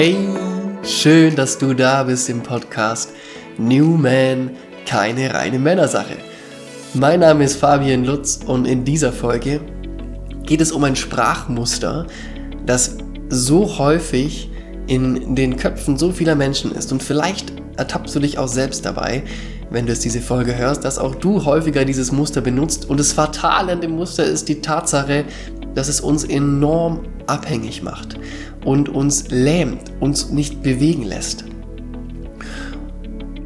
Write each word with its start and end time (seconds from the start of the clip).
Hey, 0.00 0.16
schön, 0.84 1.34
dass 1.34 1.58
du 1.58 1.74
da 1.74 2.04
bist 2.04 2.30
im 2.30 2.40
Podcast 2.40 3.10
New 3.58 3.96
Man, 3.96 4.50
keine 4.86 5.34
reine 5.34 5.58
Männersache. 5.58 6.14
Mein 6.94 7.18
Name 7.18 7.42
ist 7.42 7.56
Fabian 7.56 8.04
Lutz 8.04 8.38
und 8.46 8.64
in 8.64 8.84
dieser 8.84 9.12
Folge 9.12 9.60
geht 10.44 10.60
es 10.60 10.70
um 10.70 10.84
ein 10.84 10.94
Sprachmuster, 10.94 12.06
das 12.64 12.96
so 13.28 13.76
häufig 13.76 14.48
in 14.86 15.34
den 15.34 15.56
Köpfen 15.56 15.98
so 15.98 16.12
vieler 16.12 16.36
Menschen 16.36 16.70
ist. 16.70 16.92
Und 16.92 17.02
vielleicht 17.02 17.52
ertappst 17.76 18.14
du 18.14 18.20
dich 18.20 18.38
auch 18.38 18.46
selbst 18.46 18.86
dabei, 18.86 19.24
wenn 19.70 19.86
du 19.86 19.92
jetzt 19.92 20.04
diese 20.04 20.20
Folge 20.20 20.56
hörst, 20.56 20.84
dass 20.84 21.00
auch 21.00 21.16
du 21.16 21.44
häufiger 21.44 21.84
dieses 21.84 22.12
Muster 22.12 22.40
benutzt. 22.40 22.88
Und 22.88 23.00
das 23.00 23.12
Fatale 23.12 23.72
an 23.72 23.80
dem 23.80 23.96
Muster 23.96 24.22
ist 24.22 24.48
die 24.48 24.60
Tatsache, 24.60 25.24
dass 25.78 25.86
es 25.86 26.00
uns 26.00 26.24
enorm 26.24 27.04
abhängig 27.28 27.84
macht 27.84 28.18
und 28.64 28.88
uns 28.88 29.30
lähmt, 29.30 29.92
uns 30.00 30.30
nicht 30.30 30.60
bewegen 30.60 31.04
lässt. 31.04 31.44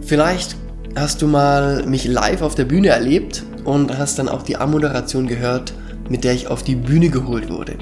Vielleicht 0.00 0.56
hast 0.96 1.20
du 1.20 1.26
mal 1.26 1.84
mich 1.84 2.06
live 2.06 2.40
auf 2.40 2.54
der 2.54 2.64
Bühne 2.64 2.88
erlebt 2.88 3.42
und 3.64 3.98
hast 3.98 4.18
dann 4.18 4.30
auch 4.30 4.42
die 4.45 4.56
Ammoderation 4.56 5.26
gehört, 5.26 5.74
mit 6.09 6.24
der 6.24 6.32
ich 6.32 6.48
auf 6.48 6.62
die 6.62 6.74
Bühne 6.74 7.10
geholt 7.10 7.50
wurde. 7.50 7.74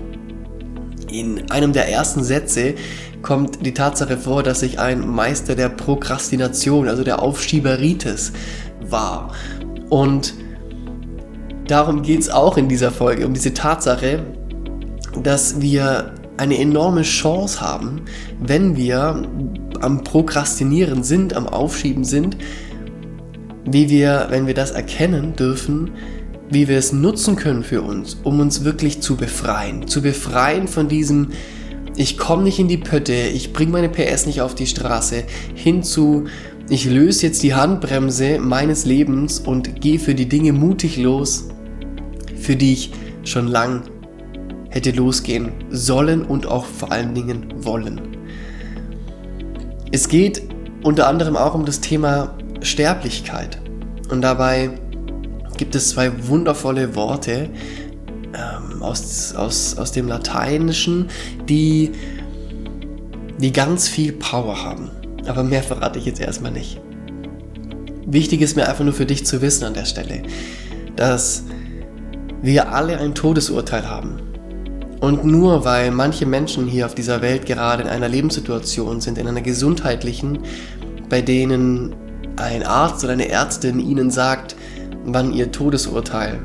In 1.13 1.49
einem 1.53 1.73
der 1.73 1.89
ersten 1.89 2.25
Sätze 2.25 2.75
kommt 3.23 3.65
die 3.65 3.75
Tatsache 3.75 4.17
vor, 4.17 4.43
dass 4.43 4.63
ich 4.63 4.81
ein 4.81 5.09
Meister 5.09 5.55
der 5.55 5.69
Prokrastination, 5.69 6.89
also 6.89 7.05
der 7.05 7.23
Aufschieberitis 7.23 8.33
war. 8.81 9.33
Und 9.91 10.35
darum 11.69 12.03
geht 12.03 12.19
es 12.19 12.31
auch 12.31 12.57
in 12.57 12.69
dieser 12.69 12.91
Folge, 12.91 13.25
um 13.27 13.33
diese 13.33 13.55
Tatsache, 13.55 14.25
dass 15.23 15.61
wir 15.61 16.15
eine 16.37 16.59
enorme 16.59 17.03
Chance 17.03 17.61
haben, 17.61 18.03
wenn 18.41 18.77
wir 18.77 19.29
am 19.81 20.05
Prokrastinieren 20.05 21.03
sind, 21.03 21.35
am 21.35 21.47
Aufschieben 21.47 22.05
sind, 22.05 22.37
wie 23.65 23.91
wir, 23.91 24.29
wenn 24.31 24.47
wir 24.47 24.55
das 24.55 24.71
erkennen 24.71 25.37
dürfen, 25.37 25.91
wie 26.51 26.67
wir 26.67 26.79
es 26.79 26.93
nutzen 26.93 27.37
können 27.37 27.63
für 27.63 27.83
uns, 27.83 28.19
um 28.25 28.41
uns 28.41 28.65
wirklich 28.65 29.01
zu 29.01 29.17
befreien. 29.17 29.87
Zu 29.87 30.03
befreien 30.03 30.67
von 30.67 30.89
diesem, 30.89 31.29
ich 31.97 32.19
komme 32.19 32.43
nicht 32.43 32.59
in 32.59 32.69
die 32.69 32.79
Pötte, 32.79 33.13
ich 33.13 33.53
bringe 33.53 33.73
meine 33.73 33.89
PS 33.89 34.27
nicht 34.27 34.41
auf 34.41 34.55
die 34.55 34.67
Straße, 34.67 35.25
hinzu, 35.55 36.25
ich 36.69 36.87
löse 36.87 37.27
jetzt 37.27 37.43
die 37.43 37.55
Handbremse 37.55 38.39
meines 38.39 38.85
Lebens 38.85 39.41
und 39.41 39.81
gehe 39.81 39.99
für 39.99 40.15
die 40.15 40.29
Dinge 40.29 40.53
mutig 40.53 40.97
los, 40.97 41.49
für 42.37 42.57
die 42.57 42.73
ich 42.73 42.93
schon 43.25 43.47
lang 43.47 43.83
hätte 44.71 44.93
losgehen 44.93 45.53
sollen 45.71 46.25
und 46.25 46.47
auch 46.47 46.65
vor 46.65 46.91
allen 46.91 47.15
Dingen 47.15 47.53
wollen. 47.59 48.01
Es 49.93 50.09
geht 50.09 50.43
unter 50.83 51.09
anderem 51.09 51.37
auch 51.37 51.55
um 51.55 51.65
das 51.65 51.81
Thema 51.81 52.35
Sterblichkeit. 52.63 53.59
Und 54.11 54.23
dabei 54.23 54.71
gibt 55.57 55.75
es 55.75 55.91
zwei 55.91 56.11
wundervolle 56.29 56.95
Worte 56.95 57.51
ähm, 58.33 58.83
aus, 58.83 59.35
aus, 59.35 59.77
aus 59.77 59.93
dem 59.93 60.09
Lateinischen, 60.09 61.09
die, 61.49 61.91
die 63.39 63.53
ganz 63.53 63.89
viel 63.89 64.13
Power 64.13 64.63
haben. 64.63 64.91
Aber 65.27 65.43
mehr 65.43 65.63
verrate 65.63 65.99
ich 65.99 66.07
jetzt 66.07 66.21
erstmal 66.21 66.53
nicht. 66.53 66.81
Wichtig 68.07 68.41
ist 68.41 68.57
mir 68.57 68.69
einfach 68.69 68.85
nur 68.85 68.95
für 68.95 69.07
dich 69.07 69.27
zu 69.27 69.43
wissen 69.43 69.65
an 69.65 69.75
der 69.75 69.85
Stelle, 69.85 70.23
dass 70.97 71.45
wir 72.43 72.73
alle 72.73 72.99
ein 72.99 73.15
Todesurteil 73.15 73.89
haben. 73.89 74.30
Und 75.01 75.25
nur 75.25 75.65
weil 75.65 75.91
manche 75.91 76.27
Menschen 76.27 76.67
hier 76.67 76.85
auf 76.85 76.95
dieser 76.95 77.23
Welt 77.23 77.47
gerade 77.47 77.83
in 77.83 77.89
einer 77.89 78.09
Lebenssituation 78.09 79.01
sind, 79.01 79.17
in 79.17 79.27
einer 79.27 79.41
gesundheitlichen, 79.41 80.41
bei 81.09 81.23
denen 81.23 81.95
ein 82.37 82.63
Arzt 82.63 83.03
oder 83.05 83.15
eine 83.15 83.29
Ärztin 83.29 83.81
ihnen 83.81 84.11
sagt, 84.11 84.57
wann 85.05 85.33
ihr 85.33 85.51
Todesurteil, 85.51 86.41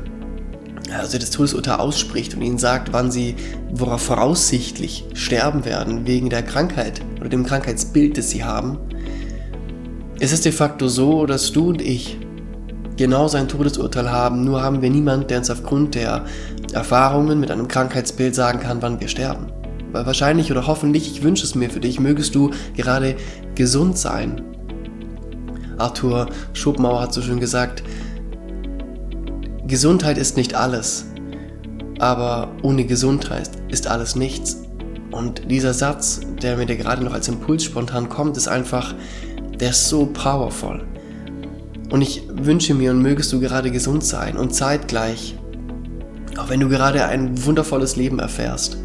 also 0.98 1.18
das 1.18 1.30
Todesurteil 1.30 1.76
ausspricht 1.76 2.34
und 2.34 2.42
ihnen 2.42 2.58
sagt, 2.58 2.92
wann 2.92 3.10
sie, 3.10 3.36
worauf 3.72 4.02
voraussichtlich 4.02 5.04
sterben 5.12 5.64
werden 5.64 6.06
wegen 6.06 6.30
der 6.30 6.42
Krankheit 6.42 7.02
oder 7.20 7.28
dem 7.28 7.44
Krankheitsbild, 7.44 8.16
das 8.16 8.30
sie 8.30 8.44
haben, 8.44 8.78
ist 10.18 10.32
es 10.32 10.40
de 10.40 10.52
facto 10.52 10.88
so, 10.88 11.26
dass 11.26 11.52
du 11.52 11.68
und 11.68 11.82
ich 11.82 12.18
genau 12.96 13.28
sein 13.28 13.48
Todesurteil 13.48 14.10
haben, 14.10 14.44
nur 14.44 14.62
haben 14.62 14.82
wir 14.82 14.90
niemanden, 14.90 15.28
der 15.28 15.38
uns 15.38 15.50
aufgrund 15.50 15.94
der 15.94 16.24
Erfahrungen 16.72 17.38
mit 17.40 17.50
einem 17.50 17.68
Krankheitsbild 17.68 18.34
sagen 18.34 18.60
kann, 18.60 18.82
wann 18.82 19.00
wir 19.00 19.08
sterben. 19.08 19.52
Weil 19.92 20.06
wahrscheinlich 20.06 20.50
oder 20.50 20.66
hoffentlich, 20.66 21.10
ich 21.10 21.22
wünsche 21.22 21.44
es 21.44 21.54
mir 21.54 21.70
für 21.70 21.80
dich, 21.80 22.00
mögest 22.00 22.34
du 22.34 22.50
gerade 22.76 23.16
gesund 23.54 23.96
sein. 23.96 24.42
Arthur 25.78 26.28
Schopenhauer 26.54 27.02
hat 27.02 27.12
so 27.12 27.22
schön 27.22 27.40
gesagt, 27.40 27.82
Gesundheit 29.66 30.16
ist 30.16 30.36
nicht 30.36 30.54
alles, 30.54 31.06
aber 31.98 32.48
ohne 32.62 32.84
Gesundheit 32.84 33.50
ist 33.68 33.86
alles 33.86 34.16
nichts. 34.16 34.62
Und 35.10 35.50
dieser 35.50 35.74
Satz, 35.74 36.20
der 36.42 36.56
mir 36.56 36.66
gerade 36.66 37.04
noch 37.04 37.14
als 37.14 37.28
Impuls 37.28 37.64
spontan 37.64 38.08
kommt, 38.08 38.36
ist 38.36 38.48
einfach, 38.48 38.94
der 39.58 39.70
ist 39.70 39.88
so 39.88 40.06
powerful. 40.06 40.84
Und 41.90 42.02
ich 42.02 42.22
wünsche 42.28 42.74
mir 42.74 42.90
und 42.90 43.00
mögest 43.00 43.32
du 43.32 43.40
gerade 43.40 43.70
gesund 43.70 44.04
sein 44.04 44.36
und 44.36 44.54
zeitgleich 44.54 45.36
auch 46.38 46.50
wenn 46.50 46.60
du 46.60 46.68
gerade 46.68 47.04
ein 47.06 47.44
wundervolles 47.44 47.96
Leben 47.96 48.18
erfährst 48.18 48.78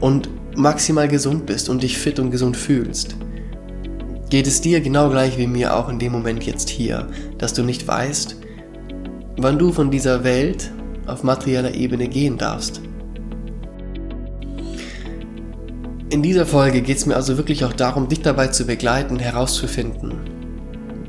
und 0.00 0.28
maximal 0.56 1.08
gesund 1.08 1.46
bist 1.46 1.68
und 1.68 1.82
dich 1.82 1.98
fit 1.98 2.18
und 2.18 2.30
gesund 2.30 2.56
fühlst, 2.56 3.16
geht 4.30 4.46
es 4.46 4.60
dir 4.60 4.80
genau 4.80 5.10
gleich 5.10 5.38
wie 5.38 5.46
mir 5.46 5.76
auch 5.76 5.88
in 5.88 5.98
dem 5.98 6.12
Moment 6.12 6.44
jetzt 6.44 6.68
hier, 6.68 7.08
dass 7.38 7.52
du 7.52 7.62
nicht 7.62 7.86
weißt, 7.86 8.36
wann 9.38 9.58
du 9.58 9.72
von 9.72 9.90
dieser 9.90 10.22
Welt 10.22 10.70
auf 11.06 11.24
materieller 11.24 11.74
Ebene 11.74 12.06
gehen 12.08 12.38
darfst. 12.38 12.80
In 16.10 16.22
dieser 16.22 16.46
Folge 16.46 16.82
geht 16.82 16.98
es 16.98 17.06
mir 17.06 17.16
also 17.16 17.36
wirklich 17.36 17.64
auch 17.64 17.72
darum, 17.72 18.08
dich 18.08 18.20
dabei 18.20 18.48
zu 18.48 18.66
begleiten, 18.66 19.18
herauszufinden, 19.18 20.14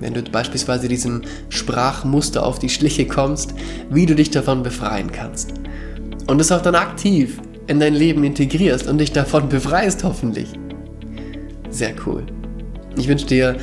wenn 0.02 0.14
du 0.14 0.22
beispielsweise 0.24 0.88
diesem 0.88 1.22
Sprachmuster 1.50 2.46
auf 2.46 2.60
die 2.60 2.70
Schliche 2.70 3.08
kommst, 3.08 3.54
wie 3.90 4.06
du 4.06 4.16
dich 4.16 4.32
davon 4.32 4.64
befreien 4.64 5.12
kannst. 5.12 5.54
Und 6.28 6.42
es 6.42 6.52
auch 6.52 6.62
dann 6.62 6.76
aktiv 6.76 7.40
in 7.68 7.80
dein 7.80 7.94
Leben 7.94 8.24
integrierst 8.24 8.88
und 8.88 8.98
dich 8.98 9.12
davon 9.12 9.48
befreist, 9.48 10.04
hoffentlich. 10.04 10.50
Sehr 11.70 11.94
cool. 12.06 12.26
Ich 12.98 13.08
wünsche 13.08 13.26
dir 13.26 13.56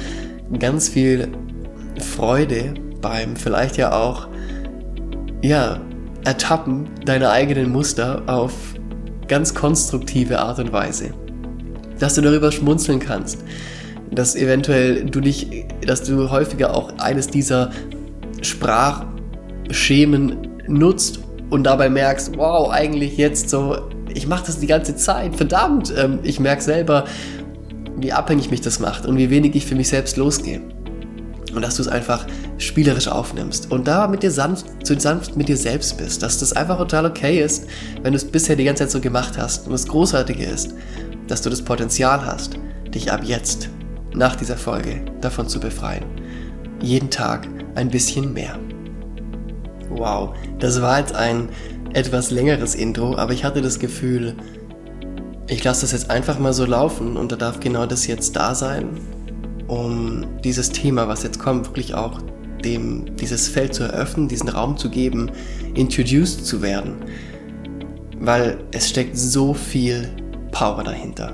ganz 0.58 0.88
viel 0.88 1.28
Freude 2.00 2.74
beim 3.00 3.36
vielleicht 3.36 3.76
ja 3.76 3.92
auch, 3.92 4.28
ja, 5.42 5.80
Ertappen 6.24 6.88
deiner 7.04 7.30
eigenen 7.30 7.70
Muster 7.70 8.22
auf 8.26 8.52
ganz 9.28 9.54
konstruktive 9.54 10.38
Art 10.38 10.58
und 10.58 10.72
Weise. 10.72 11.10
Dass 11.98 12.14
du 12.14 12.22
darüber 12.22 12.50
schmunzeln 12.50 12.98
kannst, 12.98 13.44
dass 14.10 14.34
eventuell 14.36 15.04
du 15.04 15.20
dich, 15.20 15.66
dass 15.86 16.02
du 16.02 16.30
häufiger 16.30 16.74
auch 16.74 16.98
eines 16.98 17.28
dieser 17.28 17.70
Sprachschemen 18.42 20.36
nutzt 20.66 21.20
und 21.50 21.64
dabei 21.64 21.88
merkst, 21.88 22.36
wow, 22.36 22.70
eigentlich 22.70 23.16
jetzt 23.16 23.50
so, 23.50 23.88
ich 24.12 24.26
mache 24.26 24.46
das 24.46 24.58
die 24.60 24.66
ganze 24.66 24.96
Zeit, 24.96 25.36
verdammt, 25.36 25.92
ähm, 25.96 26.18
ich 26.22 26.40
merke 26.40 26.62
selber, 26.62 27.04
wie 27.96 28.12
abhängig 28.12 28.50
mich 28.50 28.60
das 28.60 28.78
macht 28.78 29.06
und 29.06 29.16
wie 29.16 29.30
wenig 29.30 29.54
ich 29.56 29.66
für 29.66 29.74
mich 29.74 29.88
selbst 29.88 30.16
losgehe. 30.16 30.60
Und 31.54 31.62
dass 31.62 31.76
du 31.76 31.82
es 31.82 31.88
einfach 31.88 32.26
spielerisch 32.58 33.08
aufnimmst 33.08 33.72
und 33.72 33.88
da 33.88 34.06
mit 34.06 34.22
dir 34.22 34.30
sanft, 34.30 34.66
so 34.84 34.98
sanft 34.98 35.36
mit 35.36 35.48
dir 35.48 35.56
selbst 35.56 35.96
bist, 35.96 36.22
dass 36.22 36.38
das 36.38 36.52
einfach 36.52 36.76
total 36.76 37.06
okay 37.06 37.42
ist, 37.42 37.66
wenn 38.02 38.12
du 38.12 38.16
es 38.16 38.24
bisher 38.24 38.54
die 38.54 38.64
ganze 38.64 38.84
Zeit 38.84 38.90
so 38.90 39.00
gemacht 39.00 39.38
hast. 39.38 39.66
Und 39.66 39.72
das 39.72 39.88
Großartige 39.88 40.44
ist, 40.44 40.74
dass 41.26 41.40
du 41.40 41.48
das 41.48 41.62
Potenzial 41.62 42.24
hast, 42.24 42.58
dich 42.94 43.10
ab 43.10 43.22
jetzt 43.24 43.70
nach 44.14 44.36
dieser 44.36 44.56
Folge 44.56 45.02
davon 45.20 45.48
zu 45.48 45.60
befreien. 45.60 46.04
Jeden 46.80 47.10
Tag 47.10 47.48
ein 47.74 47.90
bisschen 47.90 48.32
mehr. 48.32 48.58
Wow, 49.90 50.34
das 50.58 50.80
war 50.82 50.98
jetzt 50.98 51.14
ein 51.14 51.48
etwas 51.92 52.30
längeres 52.30 52.74
Intro, 52.74 53.16
aber 53.16 53.32
ich 53.32 53.44
hatte 53.44 53.62
das 53.62 53.78
Gefühl, 53.78 54.34
ich 55.48 55.64
lasse 55.64 55.82
das 55.82 55.92
jetzt 55.92 56.10
einfach 56.10 56.38
mal 56.38 56.52
so 56.52 56.66
laufen 56.66 57.16
und 57.16 57.32
da 57.32 57.36
darf 57.36 57.60
genau 57.60 57.86
das 57.86 58.06
jetzt 58.06 58.36
da 58.36 58.54
sein, 58.54 58.90
um 59.66 60.26
dieses 60.44 60.70
Thema, 60.70 61.08
was 61.08 61.22
jetzt 61.22 61.38
kommt, 61.38 61.66
wirklich 61.66 61.94
auch 61.94 62.20
dem 62.64 63.16
dieses 63.16 63.48
Feld 63.48 63.72
zu 63.72 63.84
eröffnen, 63.84 64.28
diesen 64.28 64.48
Raum 64.48 64.76
zu 64.76 64.90
geben, 64.90 65.30
introduced 65.74 66.44
zu 66.44 66.60
werden. 66.60 66.96
Weil 68.20 68.58
es 68.72 68.88
steckt 68.88 69.16
so 69.16 69.54
viel 69.54 70.08
Power 70.50 70.82
dahinter 70.82 71.32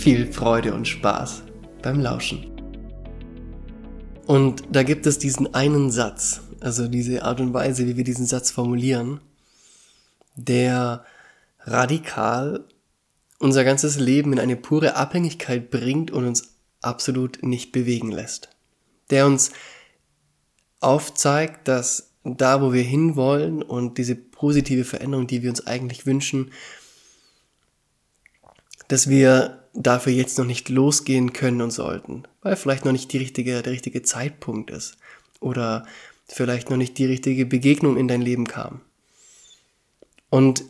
viel 0.00 0.32
Freude 0.32 0.72
und 0.72 0.88
Spaß 0.88 1.42
beim 1.82 2.00
Lauschen. 2.00 2.50
Und 4.26 4.64
da 4.72 4.82
gibt 4.82 5.04
es 5.04 5.18
diesen 5.18 5.54
einen 5.54 5.90
Satz, 5.90 6.40
also 6.60 6.88
diese 6.88 7.22
Art 7.22 7.38
und 7.38 7.52
Weise, 7.52 7.86
wie 7.86 7.98
wir 7.98 8.04
diesen 8.04 8.24
Satz 8.24 8.50
formulieren, 8.50 9.20
der 10.36 11.04
radikal 11.60 12.64
unser 13.40 13.62
ganzes 13.62 13.98
Leben 13.98 14.32
in 14.32 14.40
eine 14.40 14.56
pure 14.56 14.96
Abhängigkeit 14.96 15.70
bringt 15.70 16.10
und 16.10 16.26
uns 16.26 16.54
absolut 16.80 17.42
nicht 17.42 17.70
bewegen 17.70 18.10
lässt. 18.10 18.48
Der 19.10 19.26
uns 19.26 19.50
aufzeigt, 20.80 21.68
dass 21.68 22.14
da, 22.24 22.62
wo 22.62 22.72
wir 22.72 22.82
hinwollen 22.82 23.62
und 23.62 23.98
diese 23.98 24.14
positive 24.14 24.84
Veränderung, 24.84 25.26
die 25.26 25.42
wir 25.42 25.50
uns 25.50 25.66
eigentlich 25.66 26.06
wünschen, 26.06 26.52
dass 28.88 29.10
wir 29.10 29.59
dafür 29.72 30.12
jetzt 30.12 30.38
noch 30.38 30.44
nicht 30.44 30.68
losgehen 30.68 31.32
können 31.32 31.62
und 31.62 31.70
sollten, 31.70 32.24
weil 32.42 32.56
vielleicht 32.56 32.84
noch 32.84 32.92
nicht 32.92 33.12
die 33.12 33.18
richtige, 33.18 33.62
der 33.62 33.72
richtige 33.72 34.02
Zeitpunkt 34.02 34.70
ist 34.70 34.96
oder 35.40 35.86
vielleicht 36.26 36.70
noch 36.70 36.76
nicht 36.76 36.98
die 36.98 37.06
richtige 37.06 37.46
Begegnung 37.46 37.96
in 37.96 38.08
dein 38.08 38.22
Leben 38.22 38.46
kam. 38.46 38.80
Und 40.28 40.64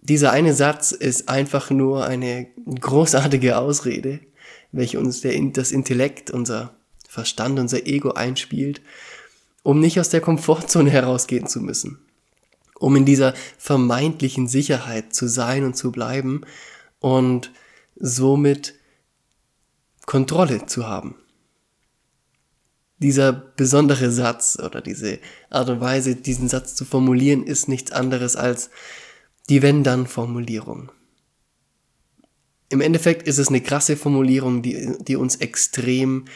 dieser 0.00 0.32
eine 0.32 0.54
Satz 0.54 0.92
ist 0.92 1.28
einfach 1.28 1.70
nur 1.70 2.04
eine 2.04 2.46
großartige 2.80 3.58
Ausrede, 3.58 4.20
welche 4.72 4.98
uns 4.98 5.20
der, 5.20 5.38
das 5.52 5.72
Intellekt, 5.72 6.30
unser 6.30 6.74
Verstand, 7.08 7.58
unser 7.58 7.86
Ego 7.86 8.12
einspielt, 8.12 8.80
um 9.62 9.80
nicht 9.80 10.00
aus 10.00 10.08
der 10.08 10.20
Komfortzone 10.20 10.90
herausgehen 10.92 11.46
zu 11.46 11.60
müssen, 11.60 11.98
um 12.78 12.96
in 12.96 13.04
dieser 13.04 13.34
vermeintlichen 13.58 14.48
Sicherheit 14.48 15.14
zu 15.14 15.26
sein 15.26 15.64
und 15.64 15.76
zu 15.76 15.92
bleiben 15.92 16.42
und 17.00 17.50
somit 17.96 18.74
Kontrolle 20.06 20.66
zu 20.66 20.86
haben. 20.86 21.16
Dieser 22.98 23.32
besondere 23.32 24.10
Satz 24.10 24.58
oder 24.62 24.80
diese 24.80 25.18
Art 25.48 25.70
und 25.70 25.80
Weise, 25.80 26.16
diesen 26.16 26.48
Satz 26.48 26.74
zu 26.74 26.84
formulieren, 26.84 27.44
ist 27.44 27.68
nichts 27.68 27.92
anderes 27.92 28.36
als 28.36 28.70
die 29.48 29.62
Wenn-Dann-Formulierung. 29.62 30.92
Im 32.68 32.80
Endeffekt 32.80 33.26
ist 33.26 33.38
es 33.38 33.48
eine 33.48 33.62
krasse 33.62 33.96
Formulierung, 33.96 34.62
die, 34.62 34.96
die 35.00 35.16
uns 35.16 35.36
extrem 35.36 36.26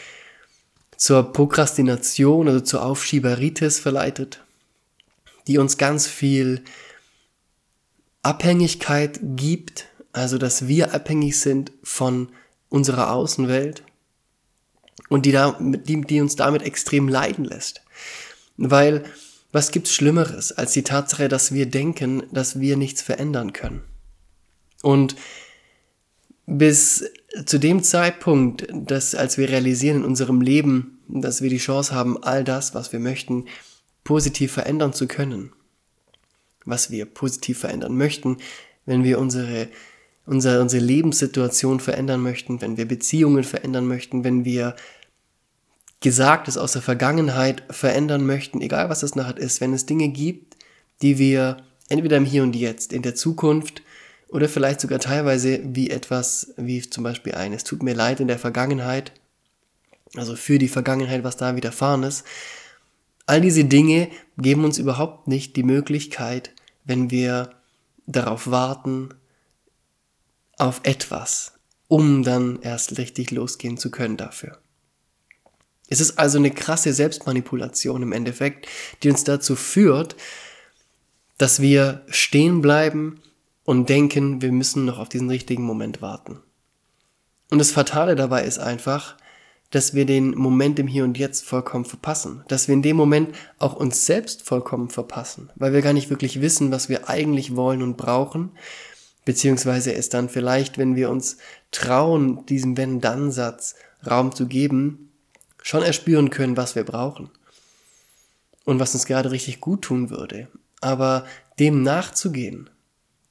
zur 0.97 1.33
Prokrastination, 1.33 2.49
also 2.49 2.61
zur 2.61 2.85
Aufschieberitis 2.85 3.79
verleitet, 3.79 4.45
die 5.47 5.59
uns 5.59 5.79
ganz 5.79 6.07
viel 6.07 6.63
Abhängigkeit 8.23 9.21
gibt, 9.23 9.89
also 10.15 10.39
dass 10.39 10.69
wir 10.69 10.95
abhängig 10.95 11.39
sind 11.39 11.73
von 11.83 12.31
unserer 12.69 13.13
Außenwelt 13.13 13.83
und 15.09 15.27
die, 15.27 15.33
da, 15.33 15.59
die, 15.61 16.01
die 16.01 16.21
uns 16.21 16.37
damit 16.37 16.63
extrem 16.63 17.09
leiden 17.09 17.45
lässt. 17.45 17.83
Weil 18.57 19.05
was 19.53 19.71
gibt's 19.71 19.93
Schlimmeres 19.93 20.53
als 20.53 20.73
die 20.73 20.83
Tatsache, 20.83 21.29
dass 21.29 21.53
wir 21.53 21.67
denken, 21.67 22.25
dass 22.33 22.59
wir 22.59 22.77
nichts 22.77 23.03
verändern 23.03 23.53
können? 23.53 23.85
Und 24.83 25.17
bis 26.47 27.11
zu 27.47 27.59
dem 27.59 27.83
Zeitpunkt, 27.83 28.67
dass 28.73 29.15
als 29.15 29.39
wir 29.39 29.49
realisieren 29.49 29.99
in 29.99 30.05
unserem 30.05 30.41
Leben, 30.41 30.99
dass 31.09 31.43
wir 31.43 31.51
die 31.51 31.59
Chance 31.59 31.95
haben, 31.95 32.23
all 32.23 32.45
das, 32.45 32.75
was 32.75 32.93
wir 32.93 33.01
möchten, 33.01 33.47
positiv 34.03 34.53
verändern 34.53 34.93
zu 34.93 35.07
können, 35.07 35.53
was 36.65 36.91
wir 36.91 37.07
positiv 37.07 37.61
verändern 37.61 37.97
möchten, 37.97 38.39
wenn 38.87 39.05
wir 39.05 39.19
unsere, 39.19 39.69
unsere, 40.27 40.61
unsere 40.61 40.85
Lebenssituation 40.85 41.81
verändern 41.81 42.21
möchten, 42.23 42.61
wenn 42.61 42.77
wir 42.77 42.87
Beziehungen 42.87 43.45
verändern 43.45 43.87
möchten, 43.87 44.25
wenn 44.25 44.45
wir 44.45 44.75
Gesagtes 46.01 46.59
aus 46.59 46.73
der 46.73 46.83
Vergangenheit 46.83 47.63
verändern 47.71 48.27
möchten, 48.27 48.61
egal 48.61 48.91
was 48.91 49.01
das 49.01 49.15
nachher 49.15 49.39
ist, 49.39 49.61
wenn 49.61 49.73
es 49.73 49.87
Dinge 49.87 50.09
gibt, 50.09 50.57
die 51.01 51.19
wir 51.19 51.59
entweder 51.89 52.17
im 52.17 52.27
Hier 52.27 52.43
und 52.43 52.55
Jetzt, 52.55 52.93
in 52.93 53.03
der 53.03 53.15
Zukunft 53.15 53.83
oder 54.29 54.49
vielleicht 54.49 54.81
sogar 54.81 54.99
teilweise 54.99 55.61
wie 55.65 55.91
etwas, 55.91 56.53
wie 56.57 56.83
zum 56.83 57.05
Beispiel 57.05 57.35
ein, 57.35 57.53
es 57.53 57.65
tut 57.65 57.83
mir 57.83 57.95
leid 57.95 58.21
in 58.21 58.29
der 58.29 58.39
Vergangenheit, 58.39 59.13
also 60.15 60.37
für 60.37 60.59
die 60.59 60.69
Vergangenheit, 60.69 61.25
was 61.25 61.37
da 61.37 61.57
widerfahren 61.57 62.03
ist. 62.03 62.25
All 63.27 63.41
diese 63.41 63.65
Dinge 63.65 64.09
geben 64.37 64.65
uns 64.65 64.79
überhaupt 64.79 65.29
nicht 65.29 65.57
die 65.57 65.63
Möglichkeit, 65.63 66.51
wenn 66.85 67.11
wir 67.11 67.51
darauf 68.07 68.51
warten, 68.51 69.09
auf 70.59 70.81
etwas, 70.85 71.53
um 71.89 72.23
dann 72.23 72.61
erst 72.63 72.99
richtig 72.99 73.31
losgehen 73.31 73.77
zu 73.77 73.91
können 73.91 74.17
dafür. 74.17 74.59
Es 75.89 76.01
ist 76.01 76.19
also 76.19 76.39
eine 76.39 76.51
krasse 76.51 76.93
Selbstmanipulation 76.93 78.03
im 78.03 78.13
Endeffekt, 78.13 78.67
die 79.03 79.11
uns 79.11 79.25
dazu 79.25 79.55
führt, 79.55 80.17
dass 81.37 81.61
wir 81.61 82.03
stehen 82.09 82.63
bleiben 82.63 83.21
und 83.65 83.89
denken, 83.89 84.41
wir 84.41 84.53
müssen 84.53 84.85
noch 84.85 84.99
auf 84.99 85.09
diesen 85.09 85.31
richtigen 85.31 85.65
Moment 85.65 86.01
warten. 86.01 86.41
Und 87.51 87.59
das 87.59 87.71
Fatale 87.71 88.17
dabei 88.17 88.45
ist 88.45 88.59
einfach, 88.59 89.17
dass 89.71 89.95
wir 89.95 90.07
den 90.07 90.37
Moment 90.37 90.79
im 90.79 90.87
Hier 90.87 91.05
und 91.05 91.19
Jetzt 91.19 91.45
vollkommen 91.45 91.85
verpassen. 91.85 92.45
Dass 92.49 92.69
wir 92.69 92.75
in 92.75 92.83
dem 92.83 92.97
Moment 92.97 93.35
auch 93.59 93.75
uns 93.75 94.07
selbst 94.07 94.43
vollkommen 94.43 94.89
verpassen, 94.89 95.51
weil 95.57 95.73
wir 95.73 95.83
gar 95.83 95.93
nicht 95.93 96.11
wirklich 96.11 96.41
wissen, 96.41 96.71
was 96.71 96.89
wir 96.89 97.09
eigentlich 97.09 97.57
wollen 97.57 97.83
und 97.83 97.97
brauchen. 97.97 98.53
Beziehungsweise 99.25 99.95
es 99.95 100.09
dann 100.09 100.29
vielleicht, 100.29 100.77
wenn 100.79 100.97
wir 100.97 101.11
uns 101.11 101.39
trauen, 101.71 102.45
diesem 102.47 102.77
Wenn-Dann-Satz 102.77 103.77
Raum 104.07 104.35
zu 104.35 104.47
geben, 104.47 105.11
schon 105.63 105.83
erspüren 105.83 106.31
können, 106.31 106.57
was 106.57 106.75
wir 106.75 106.85
brauchen. 106.85 107.31
Und 108.65 108.81
was 108.81 108.95
uns 108.95 109.07
gerade 109.07 109.31
richtig 109.31 109.61
gut 109.61 109.83
tun 109.83 110.11
würde. 110.11 110.49
Aber 110.81 111.27
dem 111.59 111.83
nachzugehen, 111.83 112.69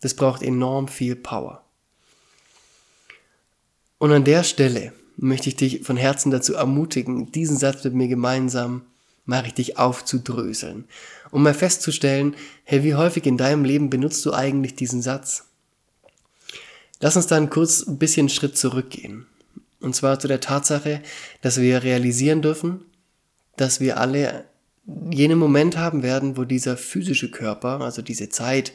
das 0.01 0.16
braucht 0.16 0.42
enorm 0.42 0.88
viel 0.88 1.16
Power. 1.16 1.63
Und 3.98 4.12
an 4.12 4.25
der 4.25 4.44
Stelle 4.44 4.94
möchte 5.16 5.50
ich 5.50 5.56
dich 5.56 5.84
von 5.84 5.98
Herzen 5.98 6.31
dazu 6.31 6.56
ermutigen, 6.56 7.31
diesen 7.31 7.57
Satz 7.57 7.84
mit 7.84 7.94
mir 7.94 8.07
gemeinsam 8.07 8.81
mal 9.25 9.42
richtig 9.42 9.78
aufzudröseln, 9.78 10.86
um 11.31 11.44
mal 11.44 11.54
festzustellen, 11.54 12.36
hey, 12.63 12.84
wie 12.84 12.95
häufig 12.95 13.25
in 13.25 13.38
deinem 13.38 13.63
Leben 13.63 13.90
benutzt 13.90 14.25
du 14.25 14.34
eigentlich 14.34 14.75
diesen 14.75 15.01
Satz? 15.01 15.45
Lass 17.04 17.18
uns 17.18 17.28
dann 17.28 17.50
kurz 17.50 17.86
ein 17.86 17.98
bisschen 17.98 18.30
Schritt 18.30 18.58
zurückgehen. 18.58 19.26
Und 19.81 19.94
zwar 19.94 20.19
zu 20.19 20.30
der 20.30 20.40
Tatsache, 20.40 21.02
dass 21.42 21.60
wir 21.60 21.83
realisieren 21.83 22.42
dürfen, 22.42 22.86
dass 23.57 23.81
wir 23.81 24.00
alle 24.00 24.45
jenen 25.12 25.38
Moment 25.38 25.76
haben 25.76 26.02
werden, 26.02 26.38
wo 26.38 26.45
dieser 26.45 26.78
physische 26.78 27.30
Körper, 27.30 27.81
also 27.81 28.02
diese 28.02 28.30
Zeit, 28.30 28.72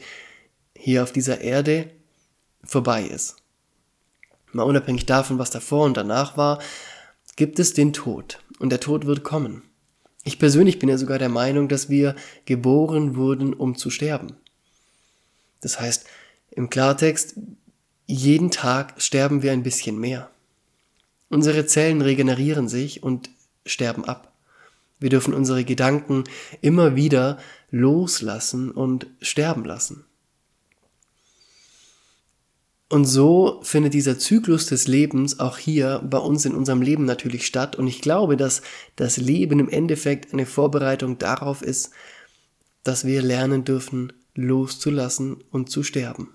hier 0.75 1.01
auf 1.01 1.11
dieser 1.11 1.41
Erde 1.41 1.89
vorbei 2.63 3.01
ist. 3.01 3.37
Mal 4.51 4.61
unabhängig 4.61 5.07
davon, 5.07 5.39
was 5.39 5.49
davor 5.49 5.85
und 5.85 5.97
danach 5.97 6.37
war, 6.37 6.59
gibt 7.35 7.57
es 7.57 7.73
den 7.73 7.93
Tod. 7.93 8.43
Und 8.59 8.69
der 8.69 8.79
Tod 8.79 9.07
wird 9.07 9.23
kommen. 9.23 9.63
Ich 10.23 10.37
persönlich 10.37 10.77
bin 10.77 10.89
ja 10.89 10.99
sogar 10.99 11.17
der 11.17 11.29
Meinung, 11.29 11.67
dass 11.67 11.89
wir 11.89 12.15
geboren 12.45 13.15
wurden, 13.15 13.55
um 13.55 13.75
zu 13.75 13.89
sterben. 13.89 14.35
Das 15.61 15.79
heißt, 15.79 16.05
im 16.51 16.69
Klartext, 16.69 17.35
jeden 18.09 18.49
Tag 18.49 18.99
sterben 18.99 19.43
wir 19.43 19.51
ein 19.51 19.61
bisschen 19.61 19.99
mehr. 19.99 20.31
Unsere 21.29 21.67
Zellen 21.67 22.01
regenerieren 22.01 22.67
sich 22.67 23.03
und 23.03 23.29
sterben 23.67 24.03
ab. 24.03 24.33
Wir 24.99 25.11
dürfen 25.11 25.35
unsere 25.35 25.63
Gedanken 25.63 26.23
immer 26.61 26.95
wieder 26.95 27.37
loslassen 27.69 28.71
und 28.71 29.05
sterben 29.21 29.63
lassen. 29.63 30.05
Und 32.89 33.05
so 33.05 33.59
findet 33.61 33.93
dieser 33.93 34.17
Zyklus 34.17 34.65
des 34.65 34.87
Lebens 34.87 35.39
auch 35.39 35.59
hier 35.59 36.01
bei 36.03 36.17
uns 36.17 36.45
in 36.45 36.55
unserem 36.55 36.81
Leben 36.81 37.05
natürlich 37.05 37.45
statt. 37.45 37.75
Und 37.75 37.85
ich 37.85 38.01
glaube, 38.01 38.37
dass 38.37 38.63
das 38.95 39.17
Leben 39.17 39.59
im 39.59 39.69
Endeffekt 39.69 40.33
eine 40.33 40.47
Vorbereitung 40.47 41.19
darauf 41.19 41.61
ist, 41.61 41.91
dass 42.83 43.05
wir 43.05 43.21
lernen 43.21 43.65
dürfen, 43.65 44.13
loszulassen 44.33 45.43
und 45.51 45.69
zu 45.69 45.83
sterben. 45.83 46.29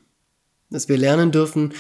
Dass 0.75 0.88
wir 0.88 0.99
lernen 0.99 1.31
dürfen, 1.31 1.73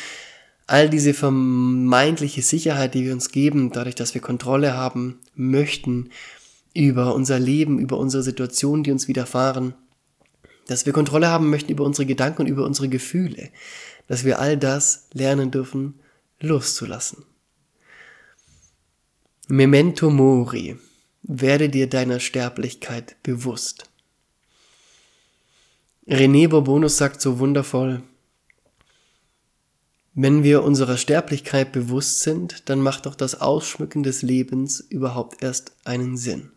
all 0.68 0.88
diese 0.88 1.14
vermeintliche 1.14 2.42
Sicherheit, 2.42 2.94
die 2.94 3.04
wir 3.04 3.12
uns 3.12 3.32
geben, 3.32 3.72
dadurch, 3.72 3.96
dass 3.96 4.14
wir 4.14 4.20
Kontrolle 4.20 4.74
haben 4.74 5.18
möchten 5.34 6.10
über 6.74 7.12
unser 7.12 7.40
Leben, 7.40 7.80
über 7.80 7.98
unsere 7.98 8.22
Situation, 8.22 8.84
die 8.84 8.92
uns 8.92 9.08
widerfahren, 9.08 9.74
dass 10.68 10.86
wir 10.86 10.92
Kontrolle 10.92 11.26
haben 11.26 11.50
möchten 11.50 11.72
über 11.72 11.82
unsere 11.82 12.06
Gedanken 12.06 12.42
und 12.42 12.48
über 12.48 12.64
unsere 12.64 12.88
Gefühle, 12.88 13.50
dass 14.06 14.22
wir 14.22 14.38
all 14.38 14.56
das 14.56 15.08
lernen 15.12 15.50
dürfen, 15.50 15.94
loszulassen. 16.38 17.24
Memento 19.48 20.08
mori, 20.08 20.76
werde 21.24 21.68
dir 21.68 21.88
deiner 21.88 22.20
Sterblichkeit 22.20 23.16
bewusst. 23.24 23.90
René 26.06 26.48
Bourbonus 26.48 26.96
sagt 26.96 27.20
so 27.20 27.40
wundervoll, 27.40 28.04
wenn 30.14 30.44
wir 30.44 30.62
unserer 30.62 30.96
Sterblichkeit 30.96 31.72
bewusst 31.72 32.20
sind, 32.20 32.68
dann 32.68 32.80
macht 32.80 33.06
doch 33.06 33.16
das 33.16 33.40
Ausschmücken 33.40 34.04
des 34.04 34.22
Lebens 34.22 34.80
überhaupt 34.80 35.42
erst 35.42 35.72
einen 35.84 36.16
Sinn. 36.16 36.52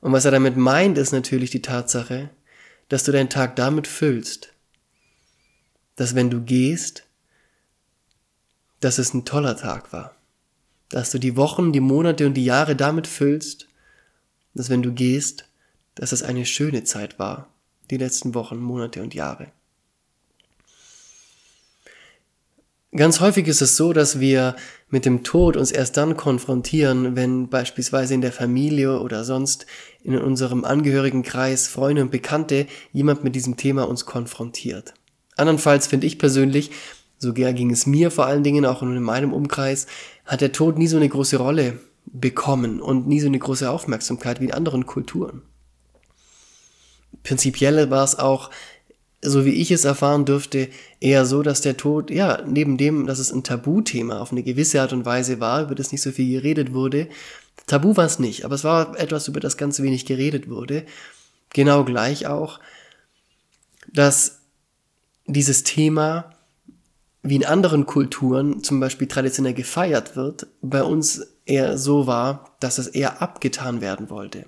Und 0.00 0.12
was 0.12 0.24
er 0.24 0.30
damit 0.30 0.56
meint, 0.56 0.96
ist 0.96 1.12
natürlich 1.12 1.50
die 1.50 1.62
Tatsache, 1.62 2.30
dass 2.88 3.04
du 3.04 3.12
deinen 3.12 3.30
Tag 3.30 3.56
damit 3.56 3.88
füllst, 3.88 4.52
dass 5.96 6.14
wenn 6.14 6.30
du 6.30 6.40
gehst, 6.40 7.04
dass 8.80 8.98
es 8.98 9.14
ein 9.14 9.24
toller 9.24 9.56
Tag 9.56 9.92
war. 9.92 10.14
Dass 10.90 11.10
du 11.10 11.18
die 11.18 11.36
Wochen, 11.36 11.72
die 11.72 11.80
Monate 11.80 12.26
und 12.26 12.34
die 12.34 12.44
Jahre 12.44 12.76
damit 12.76 13.06
füllst, 13.06 13.66
dass 14.54 14.70
wenn 14.70 14.82
du 14.82 14.92
gehst, 14.92 15.48
dass 15.94 16.12
es 16.12 16.22
eine 16.22 16.46
schöne 16.46 16.84
Zeit 16.84 17.18
war, 17.18 17.48
die 17.90 17.96
letzten 17.96 18.34
Wochen, 18.34 18.58
Monate 18.58 19.02
und 19.02 19.14
Jahre. 19.14 19.50
Ganz 22.96 23.18
häufig 23.18 23.48
ist 23.48 23.60
es 23.60 23.76
so, 23.76 23.92
dass 23.92 24.20
wir 24.20 24.54
mit 24.88 25.04
dem 25.04 25.24
Tod 25.24 25.56
uns 25.56 25.72
erst 25.72 25.96
dann 25.96 26.16
konfrontieren, 26.16 27.16
wenn 27.16 27.48
beispielsweise 27.48 28.14
in 28.14 28.20
der 28.20 28.30
Familie 28.30 29.00
oder 29.00 29.24
sonst 29.24 29.66
in 30.04 30.16
unserem 30.16 30.64
Angehörigenkreis, 30.64 31.66
Freunde 31.66 32.02
und 32.02 32.12
Bekannte 32.12 32.68
jemand 32.92 33.24
mit 33.24 33.34
diesem 33.34 33.56
Thema 33.56 33.88
uns 33.88 34.06
konfrontiert. 34.06 34.94
Andernfalls 35.36 35.88
finde 35.88 36.06
ich 36.06 36.20
persönlich, 36.20 36.70
so 37.18 37.32
ging 37.32 37.72
es 37.72 37.86
mir 37.86 38.12
vor 38.12 38.26
allen 38.26 38.44
Dingen 38.44 38.64
auch 38.64 38.80
in 38.82 39.02
meinem 39.02 39.32
Umkreis, 39.32 39.88
hat 40.24 40.40
der 40.40 40.52
Tod 40.52 40.78
nie 40.78 40.86
so 40.86 40.96
eine 40.96 41.08
große 41.08 41.38
Rolle 41.38 41.80
bekommen 42.06 42.80
und 42.80 43.08
nie 43.08 43.18
so 43.18 43.26
eine 43.26 43.40
große 43.40 43.68
Aufmerksamkeit 43.68 44.40
wie 44.40 44.44
in 44.44 44.54
anderen 44.54 44.86
Kulturen. 44.86 45.42
Prinzipiell 47.24 47.90
war 47.90 48.04
es 48.04 48.18
auch 48.18 48.50
so 49.24 49.44
wie 49.44 49.54
ich 49.54 49.70
es 49.70 49.84
erfahren 49.84 50.24
dürfte, 50.24 50.68
eher 51.00 51.26
so, 51.26 51.42
dass 51.42 51.60
der 51.60 51.76
Tod, 51.76 52.10
ja, 52.10 52.42
neben 52.46 52.76
dem, 52.76 53.06
dass 53.06 53.18
es 53.18 53.32
ein 53.32 53.42
Tabuthema 53.42 54.20
auf 54.20 54.32
eine 54.32 54.42
gewisse 54.42 54.80
Art 54.80 54.92
und 54.92 55.04
Weise 55.04 55.40
war, 55.40 55.62
über 55.62 55.74
das 55.74 55.92
nicht 55.92 56.02
so 56.02 56.12
viel 56.12 56.30
geredet 56.30 56.72
wurde, 56.72 57.08
Tabu 57.66 57.96
war 57.96 58.04
es 58.04 58.18
nicht, 58.18 58.44
aber 58.44 58.54
es 58.54 58.64
war 58.64 58.98
etwas, 58.98 59.28
über 59.28 59.40
das 59.40 59.56
ganz 59.56 59.80
wenig 59.80 60.04
geredet 60.04 60.50
wurde, 60.50 60.84
genau 61.50 61.84
gleich 61.84 62.26
auch, 62.26 62.60
dass 63.92 64.40
dieses 65.26 65.62
Thema 65.62 66.30
wie 67.22 67.36
in 67.36 67.46
anderen 67.46 67.86
Kulturen 67.86 68.62
zum 68.62 68.80
Beispiel 68.80 69.08
traditionell 69.08 69.54
gefeiert 69.54 70.14
wird, 70.14 70.46
bei 70.60 70.82
uns 70.82 71.26
eher 71.46 71.78
so 71.78 72.06
war, 72.06 72.54
dass 72.60 72.76
es 72.76 72.86
eher 72.86 73.22
abgetan 73.22 73.80
werden 73.80 74.10
wollte. 74.10 74.44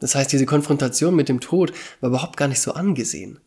Das 0.00 0.14
heißt, 0.14 0.32
diese 0.32 0.46
Konfrontation 0.46 1.14
mit 1.14 1.28
dem 1.28 1.40
Tod 1.40 1.72
war 2.00 2.10
überhaupt 2.10 2.36
gar 2.36 2.48
nicht 2.48 2.60
so 2.60 2.72
angesehen. 2.72 3.40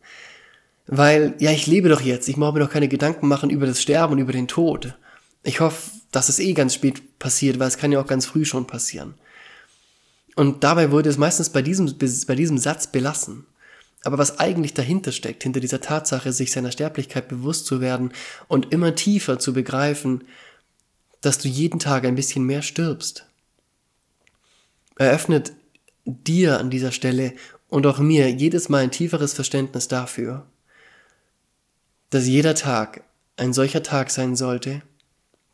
Weil, 0.86 1.34
ja, 1.38 1.50
ich 1.52 1.66
lebe 1.66 1.88
doch 1.88 2.00
jetzt, 2.00 2.28
ich 2.28 2.36
mache 2.36 2.54
mir 2.54 2.60
doch 2.60 2.70
keine 2.70 2.88
Gedanken 2.88 3.28
machen 3.28 3.50
über 3.50 3.66
das 3.66 3.80
Sterben 3.80 4.14
und 4.14 4.18
über 4.18 4.32
den 4.32 4.48
Tod. 4.48 4.96
Ich 5.42 5.60
hoffe, 5.60 5.90
dass 6.10 6.28
es 6.28 6.38
eh 6.38 6.52
ganz 6.52 6.74
spät 6.74 7.18
passiert, 7.18 7.58
weil 7.58 7.68
es 7.68 7.78
kann 7.78 7.92
ja 7.92 8.00
auch 8.00 8.06
ganz 8.06 8.26
früh 8.26 8.44
schon 8.44 8.66
passieren. 8.66 9.14
Und 10.34 10.64
dabei 10.64 10.90
wurde 10.90 11.08
es 11.08 11.18
meistens 11.18 11.50
bei 11.50 11.62
diesem, 11.62 11.96
bei 12.26 12.34
diesem 12.34 12.58
Satz 12.58 12.86
belassen. 12.86 13.46
Aber 14.04 14.18
was 14.18 14.40
eigentlich 14.40 14.74
dahinter 14.74 15.12
steckt, 15.12 15.42
hinter 15.44 15.60
dieser 15.60 15.80
Tatsache, 15.80 16.32
sich 16.32 16.50
seiner 16.50 16.72
Sterblichkeit 16.72 17.28
bewusst 17.28 17.66
zu 17.66 17.80
werden 17.80 18.12
und 18.48 18.72
immer 18.72 18.94
tiefer 18.94 19.38
zu 19.38 19.52
begreifen, 19.52 20.24
dass 21.20 21.38
du 21.38 21.48
jeden 21.48 21.78
Tag 21.78 22.04
ein 22.04 22.16
bisschen 22.16 22.44
mehr 22.44 22.62
stirbst, 22.62 23.26
eröffnet 24.96 25.52
dir 26.04 26.58
an 26.58 26.70
dieser 26.70 26.92
Stelle 26.92 27.34
und 27.68 27.86
auch 27.86 27.98
mir 27.98 28.30
jedes 28.30 28.68
Mal 28.68 28.82
ein 28.82 28.90
tieferes 28.90 29.34
Verständnis 29.34 29.88
dafür, 29.88 30.46
dass 32.10 32.26
jeder 32.26 32.54
Tag 32.54 33.04
ein 33.36 33.52
solcher 33.52 33.82
Tag 33.82 34.10
sein 34.10 34.36
sollte, 34.36 34.82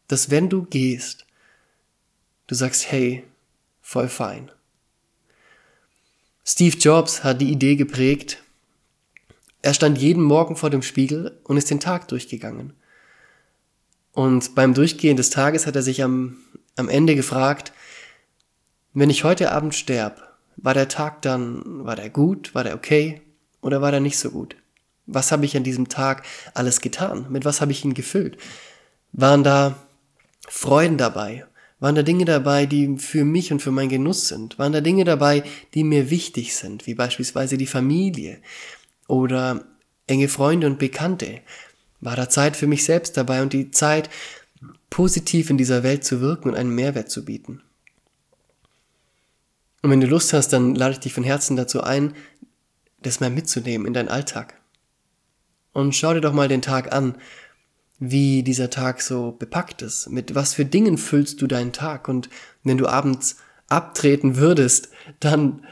dass 0.09 0.31
wenn 0.31 0.49
du 0.49 0.63
gehst, 0.65 1.27
du 2.47 2.55
sagst, 2.55 2.91
hey, 2.91 3.25
voll 3.81 4.09
fein. 4.09 4.51
Steve 6.45 6.77
Jobs 6.79 7.25
hat 7.25 7.41
die 7.41 7.53
Idee 7.53 7.77
geprägt, 7.77 8.43
er 9.63 9.75
stand 9.75 9.99
jeden 9.99 10.23
Morgen 10.23 10.57
vor 10.57 10.71
dem 10.71 10.83
Spiegel 10.83 11.39
und 11.45 11.57
ist 11.57 11.71
den 11.71 11.81
Tag 11.81 12.09
durchgegangen. 12.09 12.73
Und 14.13 14.55
beim 14.55 14.75
Durchgehen 14.75 15.17
des 15.17 15.31
Tages 15.31 15.67
hat 15.67 15.77
er 15.77 15.83
sich 15.83 16.03
am, 16.03 16.39
am 16.77 16.89
Ende 16.89 17.15
gefragt, 17.15 17.73
wenn 18.95 19.11
ich 19.11 19.25
heute 19.25 19.53
Abend 19.53 19.75
sterb, 19.75 20.28
war 20.61 20.75
der 20.75 20.89
Tag 20.89 21.23
dann, 21.23 21.85
war 21.85 21.97
der 21.97 22.11
gut, 22.11 22.55
war 22.55 22.65
der 22.65 22.75
okay 22.75 23.23
oder 23.61 23.81
war 23.81 23.91
der 23.91 24.01
nicht 24.01 24.19
so 24.19 24.31
gut? 24.31 24.57
Was 25.07 25.33
habe 25.33 25.45
ich 25.45 25.57
an 25.57 25.65
diesem 25.65 25.89
Tag 25.89 26.25
alles 26.55 26.81
getan? 26.81 27.27
Mit 27.31 27.45
was 27.45 27.61
habe 27.61 27.73
ich 27.73 27.85
ihn 27.85 27.95
gefüllt? 27.95 28.37
Waren 29.13 29.43
da 29.43 29.77
Freuden 30.49 30.99
dabei? 30.99 31.47
Waren 31.81 31.95
da 31.95 32.03
Dinge 32.03 32.25
dabei, 32.25 32.67
die 32.67 32.99
für 32.99 33.25
mich 33.25 33.53
und 33.53 33.63
für 33.63 33.71
meinen 33.71 33.89
Genuss 33.89 34.29
sind? 34.29 34.59
Waren 34.59 34.73
da 34.73 34.81
Dinge 34.81 35.05
dabei, 35.05 35.45
die 35.75 35.85
mir 35.85 36.11
wichtig 36.11 36.57
sind, 36.57 36.87
wie 36.87 36.95
beispielsweise 36.95 37.57
die 37.57 37.67
Familie 37.67 38.39
oder 39.07 39.65
enge 40.09 40.29
Freunde 40.29 40.67
und 40.67 40.79
Bekannte? 40.79 41.41
War 42.01 42.17
da 42.17 42.29
Zeit 42.29 42.57
für 42.57 42.67
mich 42.67 42.85
selbst 42.85 43.17
dabei 43.17 43.43
und 43.43 43.53
die 43.53 43.71
Zeit, 43.71 44.11
positiv 44.91 45.51
in 45.51 45.59
dieser 45.59 45.83
Welt 45.83 46.05
zu 46.05 46.21
wirken 46.21 46.49
und 46.49 46.57
einen 46.57 46.75
Mehrwert 46.75 47.11
zu 47.11 47.25
bieten? 47.25 47.63
Und 49.83 49.91
wenn 49.91 50.01
du 50.01 50.07
Lust 50.07 50.33
hast, 50.33 50.53
dann 50.53 50.75
lade 50.75 50.93
ich 50.93 51.01
dich 51.01 51.13
von 51.13 51.25
Herzen 51.25 51.57
dazu 51.57 51.83
ein, 51.83 52.15
das 53.01 53.21
mal 53.21 53.31
mitzunehmen 53.31 53.87
in 53.87 53.95
deinen 53.95 54.09
Alltag. 54.09 54.55
Und 55.73 55.95
schau 55.95 56.15
dir 56.15 56.21
doch 56.21 56.33
mal 56.33 56.49
den 56.49 56.63
Tag 56.63 56.93
an, 56.93 57.17
wie 57.99 58.43
dieser 58.43 58.71
Tag 58.71 59.01
so 59.01 59.33
bepackt 59.33 59.83
ist. 59.83 60.09
Mit 60.11 60.35
was 60.35 60.55
für 60.55 60.65
Dingen 60.65 60.99
füllst 60.99 61.41
du 61.43 61.47
deinen 61.47 61.73
Tag? 61.73 62.09
Und 62.09 62.29
wenn 62.65 62.79
du 62.79 62.87
abends 62.87 63.37
abtreten 63.69 64.37
würdest, 64.37 64.91
dann 65.21 65.65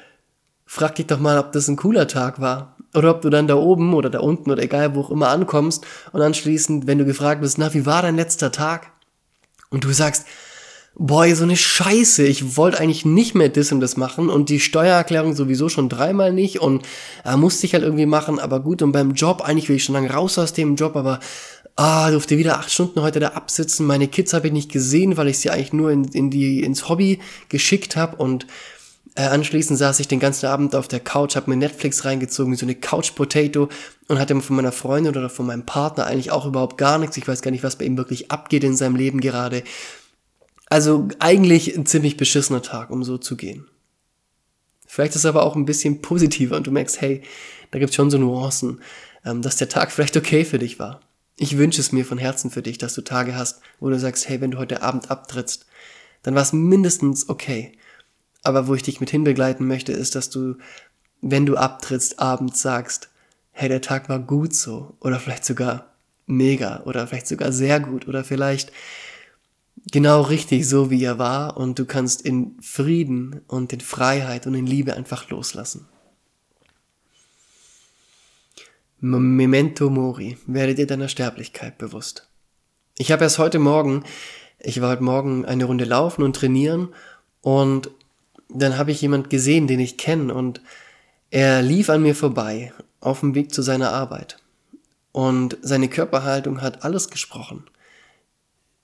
frag 0.64 0.96
dich 0.96 1.06
doch 1.06 1.20
mal, 1.20 1.38
ob 1.38 1.52
das 1.52 1.68
ein 1.68 1.76
cooler 1.76 2.08
Tag 2.08 2.40
war. 2.40 2.76
Oder 2.94 3.10
ob 3.10 3.22
du 3.22 3.30
dann 3.30 3.46
da 3.46 3.56
oben 3.56 3.94
oder 3.94 4.10
da 4.10 4.20
unten 4.20 4.50
oder 4.50 4.62
egal 4.62 4.94
wo 4.94 5.02
auch 5.02 5.10
immer 5.10 5.28
ankommst 5.28 5.84
und 6.12 6.22
anschließend, 6.22 6.86
wenn 6.86 6.98
du 6.98 7.04
gefragt 7.04 7.40
bist, 7.40 7.58
na, 7.58 7.75
wie 7.75 7.84
war 7.84 8.02
dein 8.02 8.16
letzter 8.16 8.52
Tag? 8.52 8.90
Und 9.68 9.84
du 9.84 9.92
sagst, 9.92 10.26
boah, 10.98 11.32
so 11.34 11.44
eine 11.44 11.56
Scheiße, 11.56 12.24
ich 12.24 12.56
wollte 12.56 12.80
eigentlich 12.80 13.04
nicht 13.04 13.34
mehr 13.34 13.50
das 13.50 13.70
und 13.70 13.80
das 13.80 13.98
machen 13.98 14.30
und 14.30 14.48
die 14.48 14.60
Steuererklärung 14.60 15.34
sowieso 15.34 15.68
schon 15.68 15.90
dreimal 15.90 16.32
nicht 16.32 16.60
und 16.60 16.86
äh, 17.24 17.36
musste 17.36 17.66
ich 17.66 17.74
halt 17.74 17.84
irgendwie 17.84 18.06
machen, 18.06 18.38
aber 18.38 18.60
gut, 18.60 18.80
und 18.80 18.92
beim 18.92 19.12
Job, 19.12 19.42
eigentlich 19.42 19.68
will 19.68 19.76
ich 19.76 19.84
schon 19.84 19.94
lange 19.94 20.10
raus 20.10 20.38
aus 20.38 20.54
dem 20.54 20.74
Job, 20.74 20.96
aber 20.96 21.20
ah, 21.76 22.10
durfte 22.10 22.38
wieder 22.38 22.58
acht 22.58 22.70
Stunden 22.70 23.02
heute 23.02 23.20
da 23.20 23.28
absitzen, 23.28 23.86
meine 23.86 24.08
Kids 24.08 24.32
habe 24.32 24.46
ich 24.46 24.52
nicht 24.54 24.72
gesehen, 24.72 25.18
weil 25.18 25.28
ich 25.28 25.38
sie 25.38 25.50
eigentlich 25.50 25.74
nur 25.74 25.90
in, 25.90 26.04
in 26.04 26.30
die, 26.30 26.62
ins 26.62 26.88
Hobby 26.88 27.20
geschickt 27.50 27.94
habe 27.96 28.16
und 28.16 28.46
äh, 29.16 29.22
anschließend 29.22 29.78
saß 29.78 30.00
ich 30.00 30.08
den 30.08 30.20
ganzen 30.20 30.46
Abend 30.46 30.74
auf 30.74 30.88
der 30.88 31.00
Couch, 31.00 31.36
habe 31.36 31.50
mir 31.50 31.56
Netflix 31.56 32.06
reingezogen, 32.06 32.52
wie 32.52 32.56
so 32.56 32.64
eine 32.64 32.74
Couch 32.74 33.14
Potato 33.14 33.68
und 34.08 34.18
hatte 34.18 34.38
von 34.40 34.56
meiner 34.56 34.72
Freundin 34.72 35.14
oder 35.14 35.28
von 35.28 35.46
meinem 35.46 35.66
Partner 35.66 36.06
eigentlich 36.06 36.30
auch 36.30 36.46
überhaupt 36.46 36.78
gar 36.78 36.98
nichts. 36.98 37.16
Ich 37.16 37.28
weiß 37.28 37.42
gar 37.42 37.50
nicht, 37.50 37.64
was 37.64 37.76
bei 37.76 37.84
ihm 37.84 37.96
wirklich 37.96 38.30
abgeht 38.30 38.64
in 38.64 38.76
seinem 38.76 38.96
Leben 38.96 39.20
gerade. 39.20 39.62
Also 40.66 41.08
eigentlich 41.20 41.76
ein 41.76 41.87
ziemlich 41.87 42.16
beschissener 42.16 42.62
Tag, 42.62 42.90
um 42.90 43.04
so 43.04 43.18
zu 43.18 43.37
gehen. 43.37 43.66
Vielleicht 44.87 45.14
ist 45.14 45.23
es 45.23 45.26
aber 45.26 45.44
auch 45.44 45.56
ein 45.56 45.64
bisschen 45.64 46.02
positiver 46.02 46.56
und 46.56 46.66
du 46.66 46.70
merkst, 46.70 47.00
hey, 47.00 47.23
da 47.70 47.78
gibt 47.78 47.90
es 47.90 47.96
schon 47.96 48.11
so 48.11 48.18
Nuancen, 48.18 48.80
ähm, 49.25 49.42
dass 49.42 49.56
der 49.56 49.68
Tag 49.68 49.92
vielleicht 49.92 50.16
okay 50.16 50.44
für 50.44 50.58
dich 50.58 50.78
war. 50.78 51.00
Ich 51.38 51.58
wünsche 51.58 51.80
es 51.80 51.92
mir 51.92 52.04
von 52.04 52.18
Herzen 52.18 52.50
für 52.50 52.62
dich, 52.62 52.78
dass 52.78 52.94
du 52.94 53.02
Tage 53.02 53.37
hast, 53.37 53.61
wo 53.78 53.90
du 53.90 53.99
sagst, 53.99 54.28
hey, 54.28 54.40
wenn 54.40 54.52
du 54.52 54.58
heute 54.58 54.82
Abend 54.82 55.11
abtrittst, 55.11 55.66
dann 56.23 56.35
war 56.35 56.42
es 56.42 56.52
mindestens 56.52 57.28
okay. 57.28 57.73
Aber 58.42 58.68
wo 58.68 58.75
ich 58.75 58.82
dich 58.82 59.00
mit 59.00 59.11
hinbegleiten 59.11 59.66
möchte, 59.66 59.92
ist, 59.92 60.14
dass 60.14 60.30
du, 60.30 60.56
wenn 61.20 61.46
du 61.46 61.56
abtrittst, 61.56 62.20
abends 62.20 62.62
sagst, 62.62 63.11
hey, 63.52 63.68
der 63.68 63.82
Tag 63.82 64.08
war 64.08 64.18
gut 64.18 64.54
so. 64.54 64.96
Oder 65.00 65.20
vielleicht 65.20 65.44
sogar 65.44 65.92
mega. 66.26 66.82
Oder 66.85 67.06
vielleicht 67.06 67.26
sogar 67.26 67.52
sehr 67.52 67.80
gut. 67.80 68.08
Oder 68.08 68.25
vielleicht 68.25 68.73
genau 69.90 70.23
richtig 70.23 70.68
so, 70.68 70.90
wie 70.90 71.04
er 71.04 71.18
war 71.18 71.56
und 71.56 71.78
du 71.78 71.85
kannst 71.85 72.23
in 72.23 72.56
Frieden 72.61 73.40
und 73.47 73.73
in 73.73 73.80
Freiheit 73.80 74.47
und 74.47 74.54
in 74.54 74.66
Liebe 74.66 74.95
einfach 74.95 75.28
loslassen. 75.30 75.87
Memento 79.00 79.90
Mori, 79.90 80.38
werde 80.47 80.75
dir 80.75 80.87
deiner 80.87 81.09
Sterblichkeit 81.09 81.78
bewusst. 81.78 82.28
Ich 82.99 83.12
habe 83.12 83.25
erst 83.25 83.38
heute 83.38 83.59
Morgen, 83.59 84.04
ich 84.59 84.80
war 84.80 84.90
heute 84.90 85.02
Morgen 85.02 85.45
eine 85.45 85.64
Runde 85.64 85.85
laufen 85.85 86.23
und 86.23 86.35
trainieren 86.35 86.88
und 87.42 87.90
dann 88.49 88.78
habe 88.78 88.90
ich 88.90 89.02
jemand 89.02 89.28
gesehen, 89.28 89.66
den 89.66 89.80
ich 89.80 89.99
kenne 89.99 90.33
und 90.33 90.62
er 91.30 91.61
lief 91.61 91.90
an 91.90 92.02
mir 92.02 92.14
vorbei 92.14 92.73
auf 93.00 93.21
dem 93.21 93.35
Weg 93.35 93.52
zu 93.52 93.62
seiner 93.62 93.92
Arbeit. 93.92 94.38
Und 95.12 95.59
seine 95.62 95.88
Körperhaltung 95.88 96.61
hat 96.61 96.85
alles 96.85 97.11
gesprochen. 97.11 97.64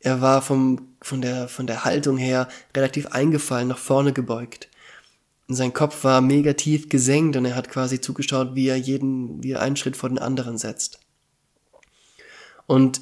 Er 0.02 0.20
war 0.20 0.42
vom, 0.42 0.88
von, 1.00 1.20
der, 1.20 1.48
von 1.48 1.66
der 1.66 1.84
Haltung 1.84 2.18
her 2.18 2.48
relativ 2.76 3.06
eingefallen, 3.06 3.68
nach 3.68 3.78
vorne 3.78 4.12
gebeugt. 4.12 4.68
Und 5.48 5.54
sein 5.54 5.72
Kopf 5.72 6.02
war 6.04 6.20
mega 6.20 6.54
tief 6.54 6.88
gesenkt 6.88 7.36
und 7.36 7.44
er 7.44 7.54
hat 7.54 7.68
quasi 7.68 8.00
zugeschaut, 8.00 8.54
wie 8.54 8.68
er 8.68 8.76
jeden, 8.76 9.42
wie 9.42 9.52
er 9.52 9.62
einen 9.62 9.76
Schritt 9.76 9.96
vor 9.96 10.08
den 10.08 10.18
anderen 10.18 10.58
setzt. 10.58 10.98
Und 12.66 13.00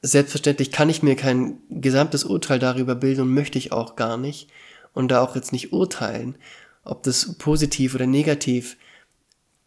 selbstverständlich 0.00 0.72
kann 0.72 0.88
ich 0.88 1.02
mir 1.02 1.16
kein 1.16 1.58
gesamtes 1.68 2.24
Urteil 2.24 2.58
darüber 2.58 2.94
bilden 2.94 3.22
und 3.22 3.34
möchte 3.34 3.58
ich 3.58 3.72
auch 3.72 3.94
gar 3.94 4.16
nicht. 4.16 4.48
Und 4.94 5.08
da 5.08 5.22
auch 5.22 5.36
jetzt 5.36 5.52
nicht 5.52 5.72
urteilen, 5.72 6.36
ob 6.84 7.02
das 7.02 7.34
positiv 7.38 7.94
oder 7.94 8.06
negativ 8.06 8.76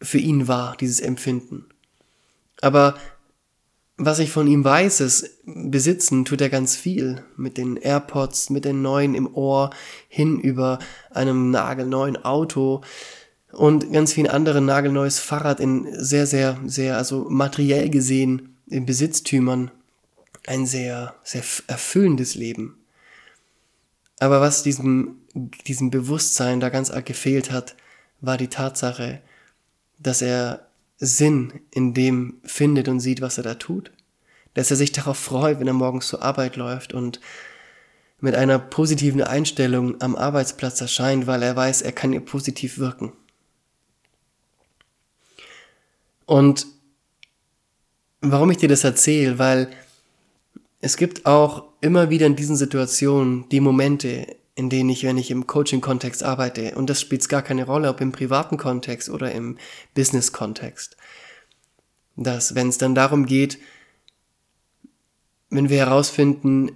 für 0.02 0.18
ihn 0.20 0.48
war, 0.48 0.76
dieses 0.78 1.00
Empfinden. 1.00 1.66
Aber 2.62 2.96
was 3.98 4.20
ich 4.20 4.32
von 4.32 4.48
ihm 4.48 4.64
weiß, 4.64 5.00
ist, 5.00 5.40
besitzen 5.46 6.26
tut 6.26 6.42
er 6.42 6.50
ganz 6.50 6.76
viel. 6.76 7.24
Mit 7.38 7.58
den 7.58 7.78
AirPods, 7.78 8.50
mit 8.50 8.66
den 8.66 8.82
neuen 8.82 9.16
im 9.16 9.34
Ohr, 9.34 9.70
hin 10.10 10.40
über 10.40 10.80
einem 11.12 11.50
nagelneuen 11.50 12.24
Auto 12.24 12.82
und 13.54 13.94
ganz 13.94 14.14
vielen 14.14 14.28
anderen 14.28 14.66
nagelneues 14.66 15.20
Fahrrad 15.20 15.62
in 15.62 15.88
sehr, 15.98 16.28
sehr, 16.28 16.60
sehr, 16.66 16.98
also 16.98 17.28
materiell 17.30 17.90
gesehen 17.90 18.58
in 18.68 18.86
Besitztümern. 18.86 19.72
Ein 20.46 20.66
sehr, 20.66 21.16
sehr 21.24 21.44
erfüllendes 21.68 22.36
Leben. 22.36 22.78
Aber 24.20 24.42
was 24.42 24.62
diesem, 24.62 25.22
diesem 25.68 25.90
Bewusstsein 25.90 26.60
da 26.60 26.70
ganz 26.70 26.92
arg 26.92 27.06
gefehlt 27.06 27.52
hat, 27.52 27.76
war 28.22 28.38
die 28.38 28.50
Tatsache, 28.50 29.22
dass 30.00 30.22
er 30.22 30.68
Sinn 31.06 31.62
in 31.72 31.94
dem 31.94 32.40
findet 32.44 32.88
und 32.88 33.00
sieht, 33.00 33.22
was 33.22 33.38
er 33.38 33.44
da 33.44 33.56
tut. 33.56 33.92
Dass 34.54 34.72
er 34.72 34.78
sich 34.78 34.92
darauf 34.92 35.18
freut, 35.18 35.60
wenn 35.60 35.68
er 35.68 35.74
morgens 35.74 36.08
zur 36.08 36.24
Arbeit 36.24 36.56
läuft 36.56 36.94
und 36.94 37.20
mit 38.20 38.36
einer 38.36 38.60
positiven 38.60 39.22
Einstellung 39.22 40.02
am 40.02 40.16
Arbeitsplatz 40.16 40.82
erscheint, 40.82 41.28
weil 41.28 41.44
er 41.44 41.56
weiß, 41.56 41.82
er 41.82 41.92
kann 41.92 42.14
ihr 42.14 42.22
positiv 42.22 42.78
wirken. 42.78 43.12
Und 46.26 46.66
warum 48.22 48.50
ich 48.52 48.58
dir 48.58 48.70
das 48.70 48.84
erzähle, 48.84 49.38
weil 49.38 49.70
es 50.80 50.98
gibt 50.98 51.26
auch 51.26 51.66
immer 51.82 52.10
wieder 52.10 52.26
in 52.26 52.36
diesen 52.36 52.56
Situationen 52.56 53.48
die 53.50 53.60
Momente, 53.60 54.36
in 54.56 54.70
denen 54.70 54.90
ich, 54.90 55.04
wenn 55.04 55.18
ich 55.18 55.32
im 55.32 55.48
Coaching-Kontext 55.48 56.24
arbeite, 56.24 56.76
und 56.76 56.90
das 56.90 57.02
spielt 57.02 57.28
gar 57.28 57.42
keine 57.42 57.66
Rolle, 57.66 57.90
ob 57.90 58.02
im 58.02 58.12
privaten 58.12 58.58
Kontext 58.58 59.10
oder 59.10 59.32
im 59.32 59.58
Business-Kontext, 59.94 60.96
dass 62.16 62.56
wenn 62.56 62.70
es 62.70 62.78
dann 62.78 62.96
darum 62.96 63.26
geht, 63.26 63.60
wenn 65.50 65.70
wir 65.70 65.78
herausfinden, 65.78 66.72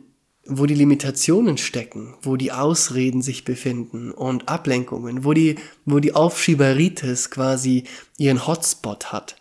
wo 0.45 0.65
die 0.65 0.75
Limitationen 0.75 1.57
stecken, 1.57 2.15
wo 2.21 2.35
die 2.35 2.51
Ausreden 2.51 3.21
sich 3.21 3.45
befinden 3.45 4.11
und 4.11 4.49
Ablenkungen, 4.49 5.23
wo 5.23 5.33
die, 5.33 5.55
wo 5.85 5.99
die 5.99 6.15
Aufschieberitis 6.15 7.29
quasi 7.29 7.83
ihren 8.17 8.47
Hotspot 8.47 9.11
hat. 9.11 9.35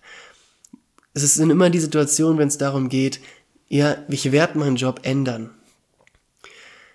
Es 1.15 1.35
sind 1.35 1.51
immer 1.51 1.71
die 1.71 1.81
Situationen, 1.81 2.39
wenn 2.39 2.49
es 2.49 2.59
darum 2.59 2.89
geht, 2.89 3.21
ja, 3.69 3.97
ich 4.09 4.31
werde 4.33 4.59
meinen 4.59 4.77
Job 4.77 5.01
ändern. 5.03 5.51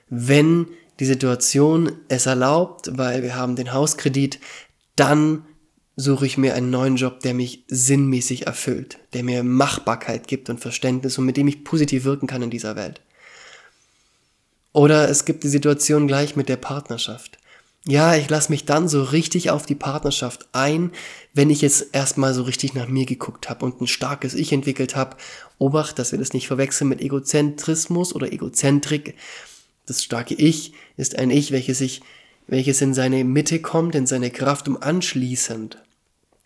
Wenn 0.10 0.68
die 1.00 1.06
Situation 1.06 1.92
es 2.08 2.26
erlaubt, 2.26 2.90
weil 2.98 3.24
wir 3.24 3.36
haben 3.36 3.56
den 3.56 3.74
Hauskredit, 3.74 4.40
dann 4.96 5.46
suche 5.96 6.26
ich 6.26 6.38
mir 6.38 6.56
einen 6.56 6.70
neuen 6.70 6.96
Job, 6.96 7.20
der 7.20 7.34
mich 7.34 7.66
sinnmäßig 7.68 8.48
erfüllt, 8.48 9.00
der 9.14 9.24
mir 9.24 9.44
Machbarkeit 9.44 10.28
gibt 10.28 10.50
und 10.50 10.60
Verständnis 10.60 11.18
und 11.18 11.26
mit 11.26 11.38
dem 11.38 11.48
ich 11.48 11.64
positiv 11.64 12.04
wirken 12.04 12.28
kann 12.28 12.42
in 12.42 12.50
dieser 12.50 12.76
Welt. 12.76 13.02
Oder 14.72 15.08
es 15.10 15.26
gibt 15.26 15.44
die 15.44 15.50
Situation 15.50 16.08
gleich 16.08 16.36
mit 16.36 16.50
der 16.50 16.58
Partnerschaft. 16.58 17.38
Ja, 17.86 18.16
ich 18.16 18.30
lasse 18.30 18.52
mich 18.52 18.66
dann 18.66 18.88
so 18.88 19.04
richtig 19.04 19.50
auf 19.50 19.66
die 19.66 19.76
Partnerschaft 19.76 20.48
ein, 20.54 20.92
wenn 21.34 21.50
ich 21.50 21.62
jetzt 21.62 21.94
erstmal 21.94 22.34
so 22.34 22.44
richtig 22.44 22.74
nach 22.74 22.88
mir 22.88 23.06
geguckt 23.06 23.50
habe 23.50 23.66
und 23.66 23.82
ein 23.82 23.88
starkes 23.88 24.34
Ich 24.34 24.54
entwickelt 24.54 24.96
habe. 24.96 25.18
Obacht, 25.60 26.00
dass 26.00 26.14
wir 26.14 26.20
das 26.20 26.34
nicht 26.34 26.48
verwechseln 26.48 26.88
mit 26.88 27.02
Egozentrismus 27.02 28.16
oder 28.16 28.32
Egozentrik. 28.32 29.16
Das 29.86 30.04
starke 30.04 30.34
Ich 30.36 30.74
ist 30.98 31.18
ein 31.18 31.30
Ich, 31.30 31.52
welches 31.52 31.80
sich, 31.80 32.02
welches 32.48 32.82
in 32.82 32.94
seine 32.94 33.24
Mitte 33.24 33.62
kommt, 33.62 33.96
in 33.96 34.06
seine 34.06 34.32
Kraft, 34.32 34.68
um 34.68 34.82
anschließend 34.82 35.78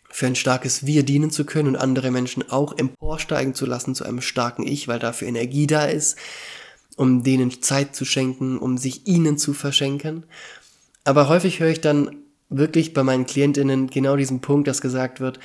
für 0.09 0.25
ein 0.25 0.35
starkes 0.35 0.85
Wir 0.85 1.03
dienen 1.03 1.29
zu 1.29 1.45
können 1.45 1.69
und 1.69 1.75
andere 1.75 2.11
Menschen 2.11 2.49
auch 2.49 2.77
emporsteigen 2.77 3.53
zu 3.53 3.65
lassen 3.65 3.93
zu 3.93 4.03
einem 4.03 4.21
starken 4.21 4.65
Ich, 4.65 4.87
weil 4.87 4.99
dafür 4.99 5.27
Energie 5.27 5.67
da 5.67 5.85
ist, 5.85 6.17
um 6.95 7.23
denen 7.23 7.61
Zeit 7.61 7.95
zu 7.95 8.05
schenken, 8.05 8.57
um 8.57 8.77
sich 8.77 9.05
ihnen 9.05 9.37
zu 9.37 9.53
verschenken. 9.53 10.23
Aber 11.03 11.29
häufig 11.29 11.59
höre 11.59 11.69
ich 11.69 11.81
dann 11.81 12.15
wirklich 12.49 12.93
bei 12.93 13.03
meinen 13.03 13.25
Klientinnen 13.25 13.87
genau 13.89 14.15
diesen 14.15 14.41
Punkt, 14.41 14.67
dass 14.67 14.81
gesagt 14.81 15.19
wird, 15.19 15.39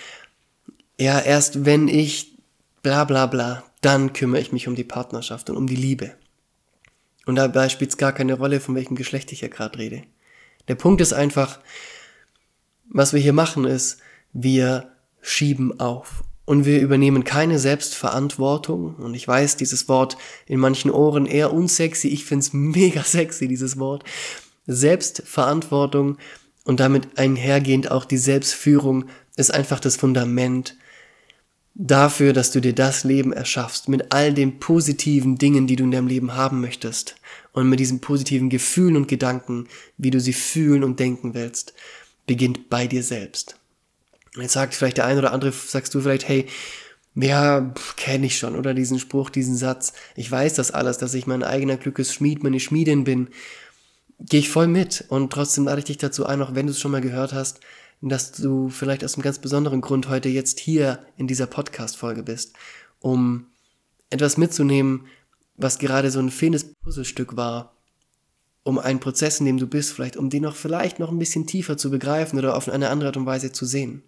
ja, 0.98 1.20
erst 1.20 1.66
wenn 1.66 1.88
ich 1.88 2.38
bla 2.82 3.04
bla 3.04 3.26
bla, 3.26 3.64
dann 3.80 4.12
kümmere 4.12 4.40
ich 4.40 4.52
mich 4.52 4.68
um 4.68 4.74
die 4.74 4.84
Partnerschaft 4.84 5.50
und 5.50 5.56
um 5.56 5.66
die 5.66 5.76
Liebe. 5.76 6.14
Und 7.26 7.36
dabei 7.36 7.68
spielt 7.68 7.90
es 7.90 7.96
gar 7.96 8.12
keine 8.12 8.34
Rolle, 8.34 8.60
von 8.60 8.74
welchem 8.74 8.96
Geschlecht 8.96 9.32
ich 9.32 9.40
hier 9.40 9.48
gerade 9.48 9.78
rede. 9.78 10.02
Der 10.68 10.74
Punkt 10.74 11.00
ist 11.00 11.12
einfach, 11.12 11.60
was 12.88 13.12
wir 13.12 13.20
hier 13.20 13.32
machen 13.32 13.64
ist, 13.64 13.98
wir 14.32 14.92
schieben 15.20 15.78
auf. 15.80 16.24
Und 16.44 16.64
wir 16.64 16.80
übernehmen 16.80 17.22
keine 17.22 17.58
Selbstverantwortung. 17.58 18.96
Und 18.96 19.14
ich 19.14 19.26
weiß, 19.26 19.56
dieses 19.56 19.88
Wort 19.88 20.16
in 20.46 20.58
manchen 20.58 20.90
Ohren 20.90 21.26
eher 21.26 21.52
unsexy. 21.52 22.08
Ich 22.08 22.24
find's 22.24 22.52
mega 22.52 23.04
sexy, 23.04 23.46
dieses 23.46 23.78
Wort. 23.78 24.04
Selbstverantwortung 24.66 26.18
und 26.64 26.80
damit 26.80 27.18
einhergehend 27.18 27.90
auch 27.90 28.04
die 28.04 28.18
Selbstführung 28.18 29.06
ist 29.36 29.52
einfach 29.52 29.80
das 29.80 29.96
Fundament 29.96 30.76
dafür, 31.74 32.32
dass 32.32 32.50
du 32.50 32.60
dir 32.60 32.74
das 32.74 33.04
Leben 33.04 33.32
erschaffst 33.32 33.88
mit 33.88 34.12
all 34.12 34.34
den 34.34 34.58
positiven 34.58 35.36
Dingen, 35.36 35.66
die 35.66 35.76
du 35.76 35.84
in 35.84 35.90
deinem 35.90 36.06
Leben 36.06 36.34
haben 36.34 36.60
möchtest 36.60 37.16
und 37.52 37.68
mit 37.68 37.80
diesen 37.80 38.00
positiven 38.00 38.50
Gefühlen 38.50 38.96
und 38.96 39.08
Gedanken, 39.08 39.68
wie 39.96 40.10
du 40.10 40.20
sie 40.20 40.32
fühlen 40.32 40.84
und 40.84 41.00
denken 41.00 41.34
willst, 41.34 41.74
beginnt 42.26 42.68
bei 42.68 42.86
dir 42.86 43.02
selbst. 43.02 43.56
Jetzt 44.36 44.52
sagt 44.52 44.74
vielleicht 44.74 44.98
der 44.98 45.06
eine 45.06 45.18
oder 45.18 45.32
andere, 45.32 45.52
sagst 45.52 45.94
du 45.94 46.00
vielleicht, 46.00 46.28
hey, 46.28 46.46
ja, 47.14 47.74
kenne 47.96 48.26
ich 48.26 48.38
schon, 48.38 48.56
oder 48.56 48.72
diesen 48.72 48.98
Spruch, 48.98 49.28
diesen 49.28 49.56
Satz. 49.56 49.92
Ich 50.16 50.30
weiß 50.30 50.54
das 50.54 50.70
alles, 50.70 50.96
dass 50.96 51.12
ich 51.12 51.26
mein 51.26 51.42
eigener 51.42 51.76
Glückesschmied, 51.76 52.42
meine 52.42 52.60
Schmiedin 52.60 53.04
bin 53.04 53.28
gehe 54.28 54.40
ich 54.40 54.48
voll 54.48 54.66
mit. 54.66 55.04
Und 55.08 55.32
trotzdem 55.32 55.64
lade 55.64 55.80
ich 55.80 55.84
dich 55.84 55.98
dazu 55.98 56.26
ein, 56.26 56.42
auch 56.42 56.54
wenn 56.54 56.66
du 56.66 56.72
es 56.72 56.80
schon 56.80 56.92
mal 56.92 57.00
gehört 57.00 57.32
hast, 57.32 57.60
dass 58.10 58.32
du 58.32 58.68
vielleicht 58.68 59.04
aus 59.04 59.14
einem 59.14 59.22
ganz 59.22 59.38
besonderen 59.38 59.80
Grund 59.80 60.08
heute 60.08 60.28
jetzt 60.28 60.58
hier 60.58 61.06
in 61.16 61.26
dieser 61.26 61.46
Podcast-Folge 61.46 62.22
bist, 62.22 62.54
um 62.98 63.46
etwas 64.10 64.36
mitzunehmen, 64.36 65.06
was 65.56 65.78
gerade 65.78 66.10
so 66.10 66.18
ein 66.18 66.30
fehlendes 66.30 66.74
Puzzlestück 66.74 67.36
war, 67.36 67.76
um 68.64 68.78
einen 68.78 69.00
Prozess, 69.00 69.40
in 69.40 69.46
dem 69.46 69.58
du 69.58 69.66
bist, 69.66 69.92
vielleicht, 69.92 70.16
um 70.16 70.30
den 70.30 70.42
noch 70.42 70.56
vielleicht 70.56 70.98
noch 70.98 71.10
ein 71.10 71.18
bisschen 71.18 71.46
tiefer 71.46 71.76
zu 71.76 71.90
begreifen 71.90 72.38
oder 72.38 72.56
auf 72.56 72.68
eine 72.68 72.90
andere 72.90 73.08
Art 73.08 73.16
und 73.16 73.26
Weise 73.26 73.52
zu 73.52 73.66
sehen. 73.66 74.02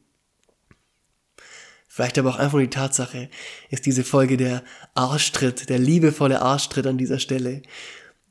Vielleicht 1.86 2.18
aber 2.18 2.30
auch 2.30 2.38
einfach 2.38 2.54
nur 2.54 2.62
die 2.62 2.70
Tatsache, 2.70 3.30
ist 3.70 3.86
diese 3.86 4.02
Folge 4.02 4.36
der 4.36 4.64
Arschtritt, 4.94 5.68
der 5.68 5.78
liebevolle 5.78 6.42
Arschtritt 6.42 6.88
an 6.88 6.98
dieser 6.98 7.20
Stelle, 7.20 7.62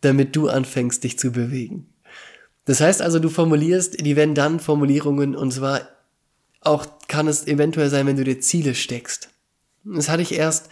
damit 0.02 0.36
du 0.36 0.50
anfängst, 0.50 1.04
dich 1.04 1.18
zu 1.18 1.32
bewegen. 1.32 1.93
Das 2.66 2.80
heißt 2.80 3.02
also, 3.02 3.20
du 3.20 3.30
formulierst 3.30 4.06
die 4.06 4.16
Wenn-Dann-Formulierungen 4.16 5.36
und 5.36 5.52
zwar 5.52 5.82
auch 6.62 6.88
kann 7.08 7.28
es 7.28 7.46
eventuell 7.46 7.90
sein, 7.90 8.08
wenn 8.08 8.18
du 8.18 8.24
dir 8.24 8.40
Ziele 8.40 8.74
steckst. 8.74 9.30
Das 9.84 10.08
hatte 10.08 10.22
ich 10.22 10.34
erst, 10.34 10.70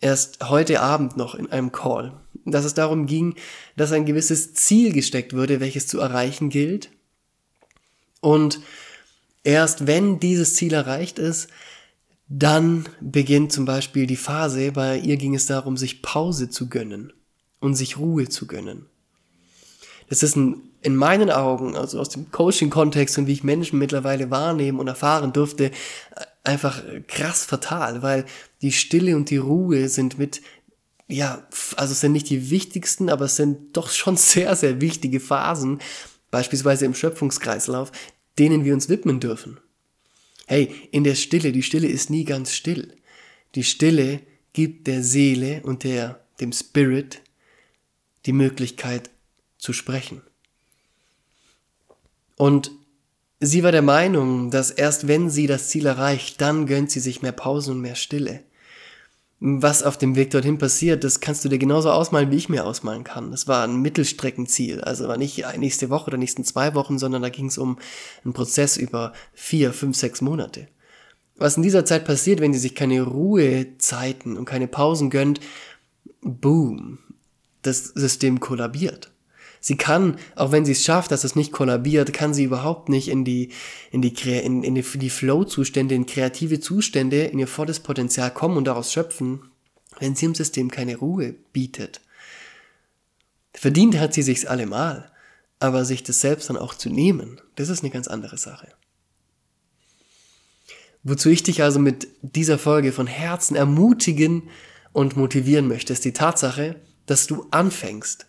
erst 0.00 0.48
heute 0.48 0.80
Abend 0.80 1.16
noch 1.16 1.36
in 1.36 1.50
einem 1.50 1.70
Call, 1.70 2.12
dass 2.44 2.64
es 2.64 2.74
darum 2.74 3.06
ging, 3.06 3.36
dass 3.76 3.92
ein 3.92 4.06
gewisses 4.06 4.54
Ziel 4.54 4.92
gesteckt 4.92 5.32
würde, 5.32 5.60
welches 5.60 5.86
zu 5.86 6.00
erreichen 6.00 6.50
gilt. 6.50 6.90
Und 8.20 8.60
erst 9.44 9.86
wenn 9.86 10.18
dieses 10.18 10.56
Ziel 10.56 10.74
erreicht 10.74 11.18
ist, 11.18 11.48
dann 12.28 12.88
beginnt 13.00 13.52
zum 13.52 13.64
Beispiel 13.64 14.06
die 14.06 14.16
Phase, 14.16 14.72
bei 14.72 14.98
ihr 14.98 15.16
ging 15.16 15.34
es 15.34 15.46
darum, 15.46 15.76
sich 15.76 16.02
Pause 16.02 16.48
zu 16.48 16.68
gönnen 16.68 17.12
und 17.58 17.74
sich 17.74 17.98
Ruhe 17.98 18.28
zu 18.28 18.46
gönnen. 18.46 18.86
Das 20.08 20.22
ist 20.22 20.36
ein, 20.36 20.69
in 20.82 20.96
meinen 20.96 21.30
Augen, 21.30 21.76
also 21.76 22.00
aus 22.00 22.08
dem 22.08 22.30
Coaching-Kontext 22.30 23.18
und 23.18 23.26
wie 23.26 23.32
ich 23.32 23.44
Menschen 23.44 23.78
mittlerweile 23.78 24.30
wahrnehmen 24.30 24.78
und 24.78 24.88
erfahren 24.88 25.32
durfte, 25.32 25.70
einfach 26.42 26.82
krass 27.06 27.44
fatal, 27.44 28.02
weil 28.02 28.24
die 28.62 28.72
Stille 28.72 29.16
und 29.16 29.30
die 29.30 29.36
Ruhe 29.36 29.88
sind 29.88 30.18
mit, 30.18 30.40
ja, 31.06 31.46
also 31.76 31.92
es 31.92 32.00
sind 32.00 32.12
nicht 32.12 32.30
die 32.30 32.50
wichtigsten, 32.50 33.10
aber 33.10 33.26
es 33.26 33.36
sind 33.36 33.76
doch 33.76 33.90
schon 33.90 34.16
sehr, 34.18 34.56
sehr 34.56 34.80
wichtige 34.80 35.20
Phasen, 35.20 35.80
beispielsweise 36.30 36.86
im 36.86 36.94
Schöpfungskreislauf, 36.94 37.92
denen 38.38 38.64
wir 38.64 38.72
uns 38.72 38.88
widmen 38.88 39.20
dürfen. 39.20 39.58
Hey, 40.46 40.74
in 40.90 41.04
der 41.04 41.14
Stille, 41.14 41.52
die 41.52 41.62
Stille 41.62 41.88
ist 41.88 42.10
nie 42.10 42.24
ganz 42.24 42.52
still. 42.52 42.96
Die 43.54 43.64
Stille 43.64 44.20
gibt 44.52 44.86
der 44.86 45.02
Seele 45.02 45.60
und 45.62 45.84
der, 45.84 46.24
dem 46.40 46.52
Spirit 46.52 47.20
die 48.26 48.32
Möglichkeit 48.32 49.10
zu 49.58 49.72
sprechen. 49.72 50.22
Und 52.40 52.70
sie 53.38 53.62
war 53.62 53.70
der 53.70 53.82
Meinung, 53.82 54.50
dass 54.50 54.70
erst 54.70 55.06
wenn 55.06 55.28
sie 55.28 55.46
das 55.46 55.68
Ziel 55.68 55.84
erreicht, 55.84 56.40
dann 56.40 56.64
gönnt 56.64 56.90
sie 56.90 57.00
sich 57.00 57.20
mehr 57.20 57.32
Pause 57.32 57.72
und 57.72 57.82
mehr 57.82 57.96
Stille. 57.96 58.40
Was 59.40 59.82
auf 59.82 59.98
dem 59.98 60.16
Weg 60.16 60.30
dorthin 60.30 60.56
passiert, 60.56 61.04
das 61.04 61.20
kannst 61.20 61.44
du 61.44 61.50
dir 61.50 61.58
genauso 61.58 61.90
ausmalen, 61.90 62.30
wie 62.30 62.38
ich 62.38 62.48
mir 62.48 62.64
ausmalen 62.64 63.04
kann. 63.04 63.30
Das 63.30 63.46
war 63.46 63.64
ein 63.64 63.82
Mittelstreckenziel, 63.82 64.80
also 64.80 65.06
war 65.06 65.18
nicht 65.18 65.44
nächste 65.58 65.90
Woche 65.90 66.06
oder 66.06 66.16
nächsten 66.16 66.42
zwei 66.42 66.74
Wochen, 66.74 66.98
sondern 66.98 67.20
da 67.20 67.28
ging 67.28 67.44
es 67.44 67.58
um 67.58 67.78
einen 68.24 68.32
Prozess 68.32 68.78
über 68.78 69.12
vier, 69.34 69.74
fünf, 69.74 69.98
sechs 69.98 70.22
Monate. 70.22 70.66
was 71.36 71.58
in 71.58 71.62
dieser 71.62 71.84
Zeit 71.84 72.06
passiert, 72.06 72.40
wenn 72.40 72.54
sie 72.54 72.58
sich 72.58 72.74
keine 72.74 73.02
Ruhezeiten 73.02 74.38
und 74.38 74.46
keine 74.46 74.66
Pausen 74.66 75.10
gönnt, 75.10 75.40
boom, 76.22 77.00
das 77.60 77.84
System 77.84 78.40
kollabiert. 78.40 79.09
Sie 79.60 79.76
kann, 79.76 80.16
auch 80.36 80.52
wenn 80.52 80.64
sie 80.64 80.72
es 80.72 80.84
schafft, 80.84 81.10
dass 81.10 81.22
es 81.22 81.36
nicht 81.36 81.52
kollabiert, 81.52 82.14
kann 82.14 82.32
sie 82.32 82.44
überhaupt 82.44 82.88
nicht 82.88 83.08
in 83.08 83.26
die, 83.26 83.50
in 83.90 84.00
die, 84.00 84.08
in, 84.08 84.62
in 84.62 84.74
die, 84.74 84.82
die 84.82 85.10
Flow-Zustände, 85.10 85.94
in 85.94 86.06
kreative 86.06 86.60
Zustände, 86.60 87.24
in 87.24 87.38
ihr 87.38 87.46
volles 87.46 87.80
Potenzial 87.80 88.32
kommen 88.32 88.56
und 88.56 88.64
daraus 88.64 88.92
schöpfen, 88.92 89.42
wenn 89.98 90.16
sie 90.16 90.26
im 90.26 90.34
System 90.34 90.70
keine 90.70 90.96
Ruhe 90.96 91.34
bietet. 91.52 92.00
Verdient 93.52 93.98
hat 93.98 94.14
sie 94.14 94.22
sich's 94.22 94.46
allemal, 94.46 95.12
aber 95.58 95.84
sich 95.84 96.02
das 96.02 96.22
selbst 96.22 96.48
dann 96.48 96.56
auch 96.56 96.74
zu 96.74 96.88
nehmen, 96.88 97.40
das 97.56 97.68
ist 97.68 97.82
eine 97.82 97.90
ganz 97.90 98.08
andere 98.08 98.38
Sache. 98.38 98.68
Wozu 101.02 101.28
ich 101.28 101.42
dich 101.42 101.62
also 101.62 101.78
mit 101.78 102.08
dieser 102.22 102.58
Folge 102.58 102.92
von 102.92 103.06
Herzen 103.06 103.56
ermutigen 103.56 104.44
und 104.92 105.16
motivieren 105.16 105.68
möchte, 105.68 105.92
ist 105.92 106.04
die 106.04 106.12
Tatsache, 106.12 106.76
dass 107.06 107.26
du 107.26 107.46
anfängst. 107.50 108.26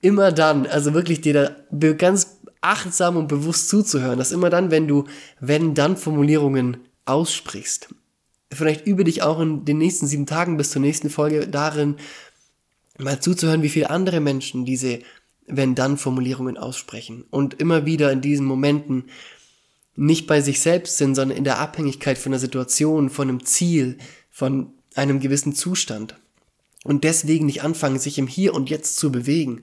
Immer 0.00 0.32
dann, 0.32 0.66
also 0.66 0.94
wirklich 0.94 1.20
dir 1.20 1.56
da 1.70 1.92
ganz 1.92 2.38
achtsam 2.60 3.16
und 3.16 3.28
bewusst 3.28 3.68
zuzuhören, 3.68 4.18
dass 4.18 4.32
immer 4.32 4.50
dann, 4.50 4.70
wenn 4.70 4.88
du 4.88 5.04
wenn 5.40 5.74
dann 5.74 5.96
Formulierungen 5.96 6.78
aussprichst, 7.04 7.94
vielleicht 8.52 8.86
übe 8.86 9.04
dich 9.04 9.22
auch 9.22 9.40
in 9.40 9.64
den 9.64 9.78
nächsten 9.78 10.06
sieben 10.06 10.26
Tagen 10.26 10.56
bis 10.56 10.70
zur 10.70 10.82
nächsten 10.82 11.10
Folge 11.10 11.48
darin, 11.48 11.96
mal 12.98 13.20
zuzuhören, 13.20 13.62
wie 13.62 13.68
viele 13.68 13.90
andere 13.90 14.20
Menschen 14.20 14.64
diese 14.64 15.00
wenn 15.52 15.74
dann 15.74 15.96
Formulierungen 15.96 16.56
aussprechen 16.56 17.24
und 17.30 17.54
immer 17.60 17.86
wieder 17.86 18.12
in 18.12 18.20
diesen 18.20 18.46
Momenten 18.46 19.04
nicht 19.96 20.26
bei 20.26 20.40
sich 20.40 20.60
selbst 20.60 20.96
sind, 20.96 21.14
sondern 21.14 21.36
in 21.36 21.44
der 21.44 21.58
Abhängigkeit 21.58 22.18
von 22.18 22.32
der 22.32 22.38
Situation, 22.38 23.10
von 23.10 23.28
einem 23.28 23.44
Ziel, 23.44 23.98
von 24.30 24.72
einem 24.94 25.20
gewissen 25.20 25.54
Zustand 25.54 26.14
und 26.84 27.04
deswegen 27.04 27.46
nicht 27.46 27.62
anfangen, 27.62 27.98
sich 27.98 28.18
im 28.18 28.26
Hier 28.26 28.54
und 28.54 28.70
Jetzt 28.70 28.96
zu 28.96 29.12
bewegen. 29.12 29.62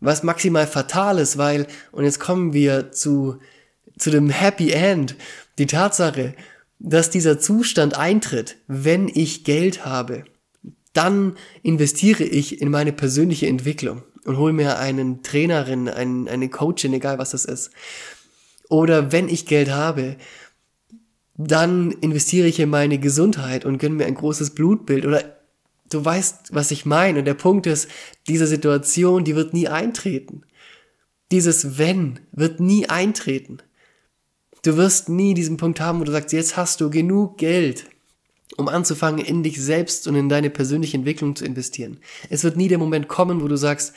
Was 0.00 0.22
maximal 0.22 0.66
fatal 0.66 1.18
ist, 1.18 1.38
weil, 1.38 1.66
und 1.90 2.04
jetzt 2.04 2.20
kommen 2.20 2.52
wir 2.52 2.92
zu, 2.92 3.38
zu 3.98 4.10
dem 4.10 4.30
Happy 4.30 4.70
End, 4.70 5.16
die 5.58 5.66
Tatsache, 5.66 6.34
dass 6.78 7.10
dieser 7.10 7.40
Zustand 7.40 7.98
eintritt, 7.98 8.56
wenn 8.68 9.08
ich 9.08 9.42
Geld 9.42 9.84
habe, 9.84 10.24
dann 10.92 11.36
investiere 11.62 12.24
ich 12.24 12.60
in 12.60 12.70
meine 12.70 12.92
persönliche 12.92 13.46
Entwicklung 13.46 14.02
und 14.24 14.38
hole 14.38 14.52
mir 14.52 14.78
einen 14.78 15.22
Trainerin, 15.22 15.88
einen, 15.88 16.28
eine 16.28 16.48
Coachin, 16.48 16.92
egal 16.92 17.18
was 17.18 17.30
das 17.30 17.44
ist. 17.44 17.70
Oder 18.68 19.10
wenn 19.10 19.28
ich 19.28 19.46
Geld 19.46 19.70
habe, 19.70 20.16
dann 21.36 21.92
investiere 21.92 22.46
ich 22.48 22.60
in 22.60 22.68
meine 22.68 22.98
Gesundheit 22.98 23.64
und 23.64 23.78
gönne 23.78 23.94
mir 23.94 24.06
ein 24.06 24.14
großes 24.14 24.50
Blutbild 24.50 25.06
oder 25.06 25.37
Du 25.90 26.04
weißt, 26.04 26.54
was 26.54 26.70
ich 26.70 26.86
meine. 26.86 27.20
Und 27.20 27.24
der 27.24 27.34
Punkt 27.34 27.66
ist, 27.66 27.88
diese 28.26 28.46
Situation, 28.46 29.24
die 29.24 29.34
wird 29.34 29.54
nie 29.54 29.68
eintreten. 29.68 30.42
Dieses 31.30 31.78
Wenn 31.78 32.20
wird 32.32 32.60
nie 32.60 32.88
eintreten. 32.88 33.58
Du 34.62 34.76
wirst 34.76 35.08
nie 35.08 35.34
diesen 35.34 35.56
Punkt 35.56 35.80
haben, 35.80 36.00
wo 36.00 36.04
du 36.04 36.12
sagst, 36.12 36.32
jetzt 36.32 36.56
hast 36.56 36.80
du 36.80 36.90
genug 36.90 37.38
Geld, 37.38 37.86
um 38.56 38.68
anzufangen, 38.68 39.24
in 39.24 39.42
dich 39.42 39.60
selbst 39.60 40.08
und 40.08 40.16
in 40.16 40.28
deine 40.28 40.50
persönliche 40.50 40.96
Entwicklung 40.96 41.36
zu 41.36 41.44
investieren. 41.44 41.98
Es 42.28 42.44
wird 42.44 42.56
nie 42.56 42.68
der 42.68 42.78
Moment 42.78 43.08
kommen, 43.08 43.40
wo 43.40 43.48
du 43.48 43.56
sagst, 43.56 43.94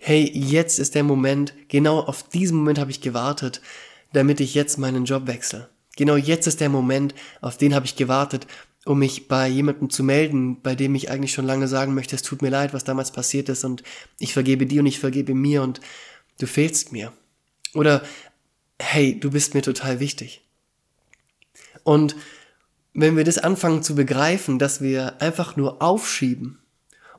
hey, 0.00 0.30
jetzt 0.34 0.78
ist 0.78 0.94
der 0.94 1.04
Moment, 1.04 1.54
genau 1.68 2.00
auf 2.00 2.22
diesen 2.22 2.58
Moment 2.58 2.78
habe 2.78 2.90
ich 2.90 3.00
gewartet, 3.00 3.60
damit 4.12 4.40
ich 4.40 4.54
jetzt 4.54 4.78
meinen 4.78 5.04
Job 5.04 5.26
wechsle. 5.26 5.68
Genau 5.96 6.16
jetzt 6.16 6.46
ist 6.46 6.60
der 6.60 6.68
Moment, 6.68 7.14
auf 7.40 7.56
den 7.56 7.74
habe 7.74 7.86
ich 7.86 7.96
gewartet, 7.96 8.46
um 8.88 9.00
mich 9.00 9.28
bei 9.28 9.46
jemandem 9.48 9.90
zu 9.90 10.02
melden, 10.02 10.62
bei 10.62 10.74
dem 10.74 10.94
ich 10.94 11.10
eigentlich 11.10 11.32
schon 11.34 11.44
lange 11.44 11.68
sagen 11.68 11.92
möchte, 11.92 12.16
es 12.16 12.22
tut 12.22 12.40
mir 12.40 12.48
leid, 12.48 12.72
was 12.72 12.84
damals 12.84 13.12
passiert 13.12 13.50
ist 13.50 13.64
und 13.64 13.82
ich 14.18 14.32
vergebe 14.32 14.64
dir 14.64 14.80
und 14.80 14.86
ich 14.86 14.98
vergebe 14.98 15.34
mir 15.34 15.62
und 15.62 15.82
du 16.40 16.46
fehlst 16.46 16.90
mir. 16.90 17.12
Oder 17.74 18.02
hey, 18.80 19.20
du 19.20 19.30
bist 19.30 19.52
mir 19.52 19.60
total 19.60 20.00
wichtig. 20.00 20.42
Und 21.84 22.16
wenn 22.94 23.14
wir 23.14 23.24
das 23.24 23.36
anfangen 23.36 23.82
zu 23.82 23.94
begreifen, 23.94 24.58
dass 24.58 24.80
wir 24.80 25.20
einfach 25.20 25.56
nur 25.56 25.82
aufschieben 25.82 26.58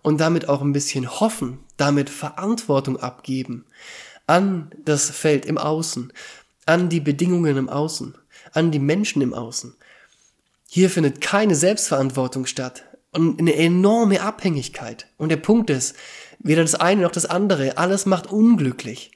und 0.01 0.19
damit 0.19 0.49
auch 0.49 0.62
ein 0.62 0.73
bisschen 0.73 1.19
hoffen, 1.19 1.60
damit 1.77 2.10
Verantwortung 2.10 2.97
abgeben 2.97 3.65
an 4.25 4.71
das 4.86 5.12
Feld 5.12 5.45
im 5.45 5.60
Außen, 5.60 6.12
an 6.65 6.89
die 6.89 6.99
Bedingungen 6.99 7.58
im 7.58 7.69
Außen, 7.69 8.15
an 8.53 8.71
die 8.71 8.79
Menschen 8.79 9.21
im 9.21 9.36
Außen, 9.36 9.75
hier 10.71 10.91
findet 10.91 11.19
keine 11.19 11.55
Selbstverantwortung 11.55 12.45
statt 12.45 12.84
und 13.12 13.39
eine 13.39 13.55
enorme 13.55 14.21
Abhängigkeit. 14.21 15.08
Und 15.17 15.29
der 15.29 15.38
Punkt 15.38 15.71
ist, 15.71 15.95
weder 16.38 16.62
das 16.62 16.75
eine 16.75 17.01
noch 17.01 17.12
das 17.12 17.25
andere, 17.25 17.79
alles 17.79 18.05
macht 18.05 18.27
unglücklich. 18.27 19.12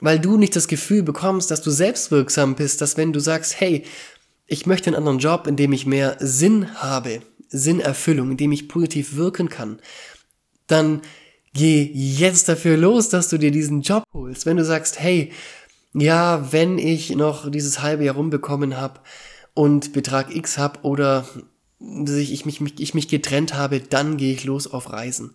Weil 0.00 0.18
du 0.18 0.38
nicht 0.38 0.56
das 0.56 0.66
Gefühl 0.66 1.02
bekommst, 1.02 1.50
dass 1.50 1.60
du 1.60 1.70
selbstwirksam 1.70 2.54
bist, 2.54 2.80
dass 2.80 2.96
wenn 2.96 3.12
du 3.12 3.20
sagst, 3.20 3.60
hey, 3.60 3.84
ich 4.46 4.64
möchte 4.64 4.88
einen 4.88 4.96
anderen 4.96 5.18
Job, 5.18 5.46
in 5.46 5.56
dem 5.56 5.74
ich 5.74 5.84
mehr 5.84 6.16
Sinn 6.20 6.74
habe, 6.76 7.20
Sinnerfüllung, 7.50 8.30
in 8.30 8.36
dem 8.38 8.52
ich 8.52 8.66
positiv 8.66 9.16
wirken 9.16 9.50
kann, 9.50 9.78
dann 10.66 11.02
geh 11.52 11.82
jetzt 11.82 12.48
dafür 12.48 12.78
los, 12.78 13.10
dass 13.10 13.28
du 13.28 13.36
dir 13.36 13.50
diesen 13.50 13.82
Job 13.82 14.04
holst. 14.14 14.46
Wenn 14.46 14.56
du 14.56 14.64
sagst, 14.64 14.98
hey, 15.00 15.32
ja, 15.92 16.50
wenn 16.50 16.78
ich 16.78 17.10
noch 17.10 17.50
dieses 17.50 17.82
halbe 17.82 18.04
Jahr 18.04 18.14
rumbekommen 18.14 18.78
habe, 18.78 19.00
und 19.54 19.92
Betrag 19.92 20.34
X 20.34 20.58
habe 20.58 20.80
oder 20.82 21.26
ich, 21.80 22.32
ich, 22.32 22.44
mich, 22.44 22.60
ich 22.78 22.94
mich 22.94 23.08
getrennt 23.08 23.54
habe, 23.54 23.80
dann 23.80 24.16
gehe 24.16 24.34
ich 24.34 24.44
los 24.44 24.70
auf 24.70 24.92
Reisen. 24.92 25.34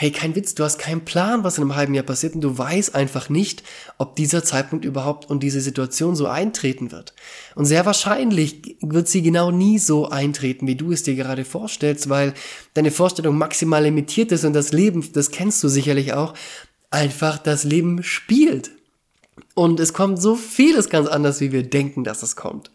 Hey, 0.00 0.12
kein 0.12 0.36
Witz, 0.36 0.54
du 0.54 0.62
hast 0.62 0.78
keinen 0.78 1.04
Plan, 1.04 1.42
was 1.42 1.58
in 1.58 1.62
einem 1.62 1.74
halben 1.74 1.92
Jahr 1.92 2.04
passiert 2.04 2.36
und 2.36 2.40
du 2.40 2.56
weißt 2.56 2.94
einfach 2.94 3.28
nicht, 3.28 3.64
ob 3.98 4.14
dieser 4.14 4.44
Zeitpunkt 4.44 4.84
überhaupt 4.84 5.28
und 5.28 5.42
diese 5.42 5.60
Situation 5.60 6.14
so 6.14 6.28
eintreten 6.28 6.92
wird. 6.92 7.14
Und 7.56 7.64
sehr 7.64 7.84
wahrscheinlich 7.84 8.76
wird 8.80 9.08
sie 9.08 9.22
genau 9.22 9.50
nie 9.50 9.80
so 9.80 10.08
eintreten, 10.08 10.68
wie 10.68 10.76
du 10.76 10.92
es 10.92 11.02
dir 11.02 11.16
gerade 11.16 11.44
vorstellst, 11.44 12.08
weil 12.08 12.32
deine 12.74 12.92
Vorstellung 12.92 13.36
maximal 13.36 13.82
limitiert 13.82 14.30
ist 14.30 14.44
und 14.44 14.52
das 14.52 14.70
Leben, 14.70 15.04
das 15.14 15.32
kennst 15.32 15.64
du 15.64 15.68
sicherlich 15.68 16.12
auch, 16.12 16.34
einfach 16.90 17.36
das 17.36 17.64
Leben 17.64 18.04
spielt. 18.04 18.70
Und 19.54 19.80
es 19.80 19.92
kommt 19.92 20.22
so 20.22 20.36
vieles 20.36 20.90
ganz 20.90 21.08
anders, 21.08 21.40
wie 21.40 21.50
wir 21.50 21.64
denken, 21.64 22.04
dass 22.04 22.22
es 22.22 22.36
kommt. 22.36 22.70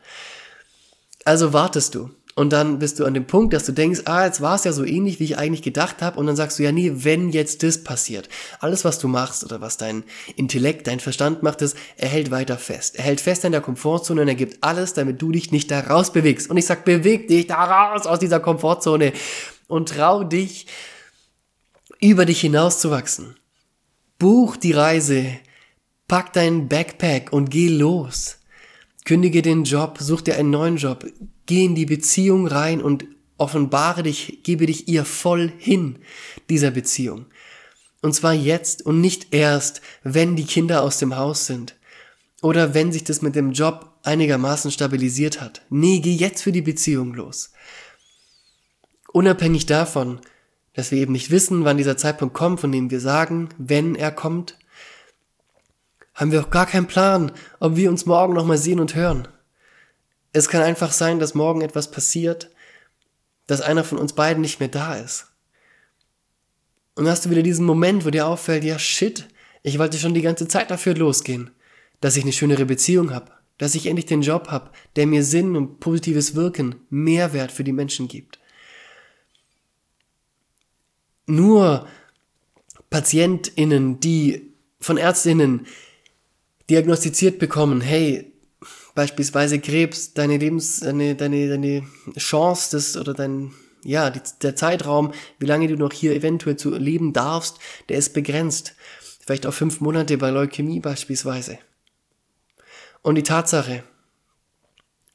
Also 1.25 1.53
wartest 1.53 1.95
du. 1.95 2.09
Und 2.36 2.51
dann 2.51 2.79
bist 2.79 2.99
du 2.99 3.05
an 3.05 3.13
dem 3.13 3.27
Punkt, 3.27 3.53
dass 3.53 3.65
du 3.65 3.73
denkst, 3.73 4.01
ah, 4.05 4.25
jetzt 4.25 4.41
war 4.41 4.55
es 4.55 4.63
ja 4.63 4.73
so 4.73 4.83
ähnlich, 4.83 5.19
wie 5.19 5.25
ich 5.25 5.38
eigentlich 5.38 5.62
gedacht 5.62 6.01
habe. 6.01 6.19
Und 6.19 6.25
dann 6.25 6.36
sagst 6.36 6.57
du, 6.57 6.63
ja, 6.63 6.71
nee, 6.71 6.91
wenn 6.95 7.29
jetzt 7.29 7.62
das 7.62 7.83
passiert. 7.83 8.27
Alles, 8.59 8.83
was 8.83 8.97
du 8.97 9.07
machst 9.07 9.43
oder 9.43 9.62
was 9.62 9.77
dein 9.77 10.03
Intellekt, 10.36 10.88
dein 10.88 10.99
Verstand 10.99 11.43
macht, 11.43 11.62
ist, 11.62 11.77
er 11.95 12.09
hält 12.09 12.31
weiter 12.31 12.57
fest. 12.57 12.95
Er 12.95 13.03
hält 13.03 13.21
fest 13.21 13.45
in 13.45 13.51
der 13.51 13.62
Komfortzone 13.62 14.23
und 14.23 14.27
er 14.27 14.36
gibt 14.36 14.63
alles, 14.63 14.93
damit 14.93 15.21
du 15.21 15.31
dich 15.31 15.51
nicht 15.51 15.69
da 15.69 15.81
raus 15.81 16.12
bewegst. 16.12 16.49
Und 16.49 16.57
ich 16.57 16.65
sag, 16.65 16.86
beweg 16.86 17.27
dich 17.27 17.45
da 17.45 17.63
raus 17.63 18.07
aus 18.07 18.17
dieser 18.17 18.39
Komfortzone 18.39 19.13
und 19.67 19.89
trau 19.89 20.23
dich, 20.23 20.65
über 22.01 22.25
dich 22.25 22.41
hinauszuwachsen. 22.41 23.36
Buch 24.17 24.57
die 24.57 24.73
Reise, 24.73 25.27
pack 26.07 26.33
deinen 26.33 26.67
Backpack 26.67 27.31
und 27.31 27.49
geh 27.51 27.69
los. 27.69 28.38
Kündige 29.06 29.42
den 29.42 29.63
Job, 29.63 29.98
such 30.00 30.22
dir 30.22 30.38
einen 30.38 30.50
neuen 30.50 30.78
Job, 30.78 31.06
geh 31.46 31.66
in 31.66 31.76
die 31.76 31.86
Beziehung 31.86 32.48
rein 32.48 32.82
und 32.82 33.06
offenbare 33.38 34.04
dich, 34.04 34.39
gebe 34.44 34.66
dich 34.66 34.88
ihr 34.88 35.04
voll 35.04 35.52
hin, 35.58 36.00
dieser 36.50 36.72
Beziehung. 36.72 37.26
Und 38.02 38.13
zwar 38.13 38.34
jetzt 38.34 38.86
und 38.86 39.02
nicht 39.02 39.34
erst, 39.34 39.82
wenn 40.04 40.36
die 40.36 40.46
Kinder 40.46 40.84
aus 40.84 40.98
dem 41.00 41.16
Haus 41.16 41.46
sind. 41.46 41.76
Oder 42.42 42.74
wenn 42.74 42.92
sich 42.92 43.06
das 43.06 43.22
mit 43.22 43.36
dem 43.36 43.54
Job 43.54 43.94
einigermaßen 44.04 44.72
stabilisiert 44.72 45.39
hat. 45.39 45.62
Nee, 45.70 46.00
geh 46.00 46.13
jetzt 46.13 46.42
für 46.42 46.52
die 46.52 46.62
Beziehung 46.62 47.13
los. 47.13 47.52
Unabhängig 49.13 49.66
davon, 49.66 50.20
dass 50.74 50.92
wir 50.92 51.00
eben 51.00 51.13
nicht 51.13 51.32
wissen, 51.32 51.63
wann 51.63 51.78
dieser 51.78 51.98
Zeitpunkt 51.98 52.34
kommt, 52.34 52.60
von 52.60 52.72
dem 52.72 52.92
wir 52.92 53.00
sagen, 53.00 53.50
wenn 53.58 53.96
er 53.96 54.12
kommt, 54.12 54.58
haben 56.13 56.32
wir 56.32 56.41
auch 56.41 56.49
gar 56.49 56.65
keinen 56.65 56.88
Plan, 56.88 57.32
ob 57.60 57.76
wir 57.76 57.89
uns 57.89 58.06
morgen 58.06 58.34
nochmal 58.34 58.58
sehen 58.58 58.80
und 58.80 58.95
hören. 58.95 59.28
Es 60.32 60.49
kann 60.49 60.62
einfach 60.62 60.91
sein, 60.91 61.19
dass 61.19 61.36
morgen 61.36 61.62
etwas 61.62 61.91
passiert, 61.91 62.49
dass 63.47 63.62
einer 63.62 63.84
von 63.84 63.97
uns 63.97 64.13
beiden 64.13 64.41
nicht 64.41 64.60
mehr 64.60 64.69
da 64.69 64.95
ist. 64.95 65.28
Und 66.95 67.08
hast 67.08 67.26
du 67.26 67.30
wieder 67.30 67.41
diesen 67.41 67.65
Moment, 67.65 68.06
wo 68.06 68.10
dir 68.10 68.28
auffällt, 68.28 68.63
ja 68.63 68.78
shit, 68.78 69.28
ich 69.63 69.80
wollte 69.80 69.97
schon 69.97 70.13
die 70.13 70.21
ganze 70.21 70.47
Zeit 70.47 70.69
dafür 70.69 70.95
losgehen, 70.95 71.52
dass 72.02 72.17
ich 72.17 72.23
eine 72.23 72.34
schönere 72.34 72.65
Beziehung 72.65 73.13
habe, 73.13 73.32
dass 73.58 73.76
ich 73.76 73.88
endlich 73.88 74.06
den 74.06 74.21
Job 74.21 74.49
habe, 74.49 74.71
der 74.95 75.08
mir 75.08 75.23
Sinn 75.23 75.56
und 75.56 75.80
positives 75.80 76.36
Wirken, 76.36 76.76
Mehrwert 76.89 77.52
für 77.52 77.63
die 77.63 77.71
Menschen 77.71 78.08
gibt. 78.08 78.39
Nur 81.26 81.88
PatientInnen, 82.89 83.99
die 83.99 84.54
von 84.80 84.97
Ärztinnen 84.97 85.65
diagnostiziert 86.69 87.39
bekommen, 87.39 87.82
hey, 87.82 88.34
beispielsweise 88.95 89.60
Krebs, 89.60 90.13
deine 90.13 90.38
Lebens, 90.38 90.80
deine, 90.80 91.15
deine, 91.15 91.49
deine 91.49 91.84
Chance 92.17 92.71
des, 92.71 92.97
oder 92.97 93.13
dein, 93.13 93.54
ja, 93.84 94.10
die, 94.10 94.21
der 94.41 94.56
Zeitraum, 94.56 95.13
wie 95.39 95.45
lange 95.45 95.67
du 95.67 95.76
noch 95.76 95.93
hier 95.93 96.13
eventuell 96.13 96.56
zu 96.56 96.71
leben 96.71 97.13
darfst, 97.13 97.60
der 97.89 97.97
ist 97.97 98.13
begrenzt. 98.13 98.76
Vielleicht 99.26 99.45
auch 99.45 99.54
fünf 99.54 99.82
Monate 99.82 100.17
bei 100.17 100.30
Leukämie 100.30 100.80
beispielsweise. 100.80 101.58
Und 103.02 103.15
die 103.15 103.23
Tatsache, 103.23 103.84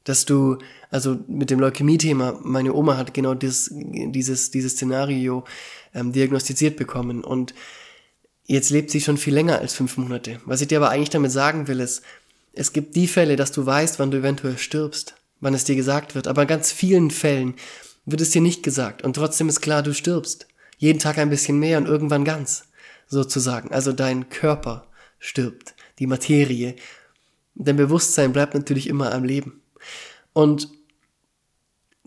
dass 0.03 0.25
du, 0.25 0.57
also 0.89 1.19
mit 1.27 1.49
dem 1.49 1.59
Leukämie-Thema, 1.59 2.39
meine 2.43 2.73
Oma 2.73 2.97
hat 2.97 3.13
genau 3.13 3.33
das, 3.33 3.69
dieses, 3.71 4.51
dieses 4.51 4.73
Szenario 4.73 5.43
ähm, 5.93 6.11
diagnostiziert 6.11 6.77
bekommen 6.77 7.23
und 7.23 7.53
jetzt 8.49 8.71
lebt 8.71 8.89
sie 8.89 8.99
schon 8.99 9.17
viel 9.17 9.33
länger 9.33 9.59
als 9.59 9.73
fünf 9.73 9.97
Monate. 9.97 10.41
Was 10.45 10.61
ich 10.61 10.67
dir 10.67 10.79
aber 10.79 10.89
eigentlich 10.89 11.11
damit 11.11 11.31
sagen 11.31 11.67
will, 11.67 11.79
ist, 11.79 12.01
es 12.53 12.73
gibt 12.73 12.95
die 12.95 13.07
Fälle, 13.07 13.35
dass 13.35 13.51
du 13.51 13.65
weißt, 13.65 13.99
wann 13.99 14.11
du 14.11 14.17
eventuell 14.17 14.57
stirbst, 14.57 15.15
wann 15.39 15.53
es 15.53 15.65
dir 15.65 15.75
gesagt 15.75 16.15
wird, 16.15 16.27
aber 16.27 16.41
in 16.41 16.47
ganz 16.47 16.71
vielen 16.71 17.11
Fällen 17.11 17.53
wird 18.05 18.21
es 18.21 18.31
dir 18.31 18.41
nicht 18.41 18.63
gesagt 18.63 19.03
und 19.03 19.13
trotzdem 19.13 19.49
ist 19.49 19.61
klar, 19.61 19.83
du 19.83 19.93
stirbst. 19.93 20.47
Jeden 20.77 20.99
Tag 20.99 21.17
ein 21.17 21.29
bisschen 21.29 21.59
mehr 21.59 21.77
und 21.77 21.85
irgendwann 21.85 22.25
ganz, 22.25 22.63
sozusagen. 23.07 23.71
Also 23.71 23.93
dein 23.93 24.29
Körper 24.29 24.87
stirbt, 25.19 25.75
die 25.99 26.07
Materie. 26.07 26.75
Dein 27.53 27.75
Bewusstsein 27.75 28.33
bleibt 28.33 28.55
natürlich 28.55 28.87
immer 28.87 29.13
am 29.13 29.25
Leben. 29.25 29.61
Und 30.33 30.69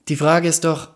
die 0.09 0.17
Frage 0.17 0.49
ist 0.49 0.65
doch, 0.65 0.91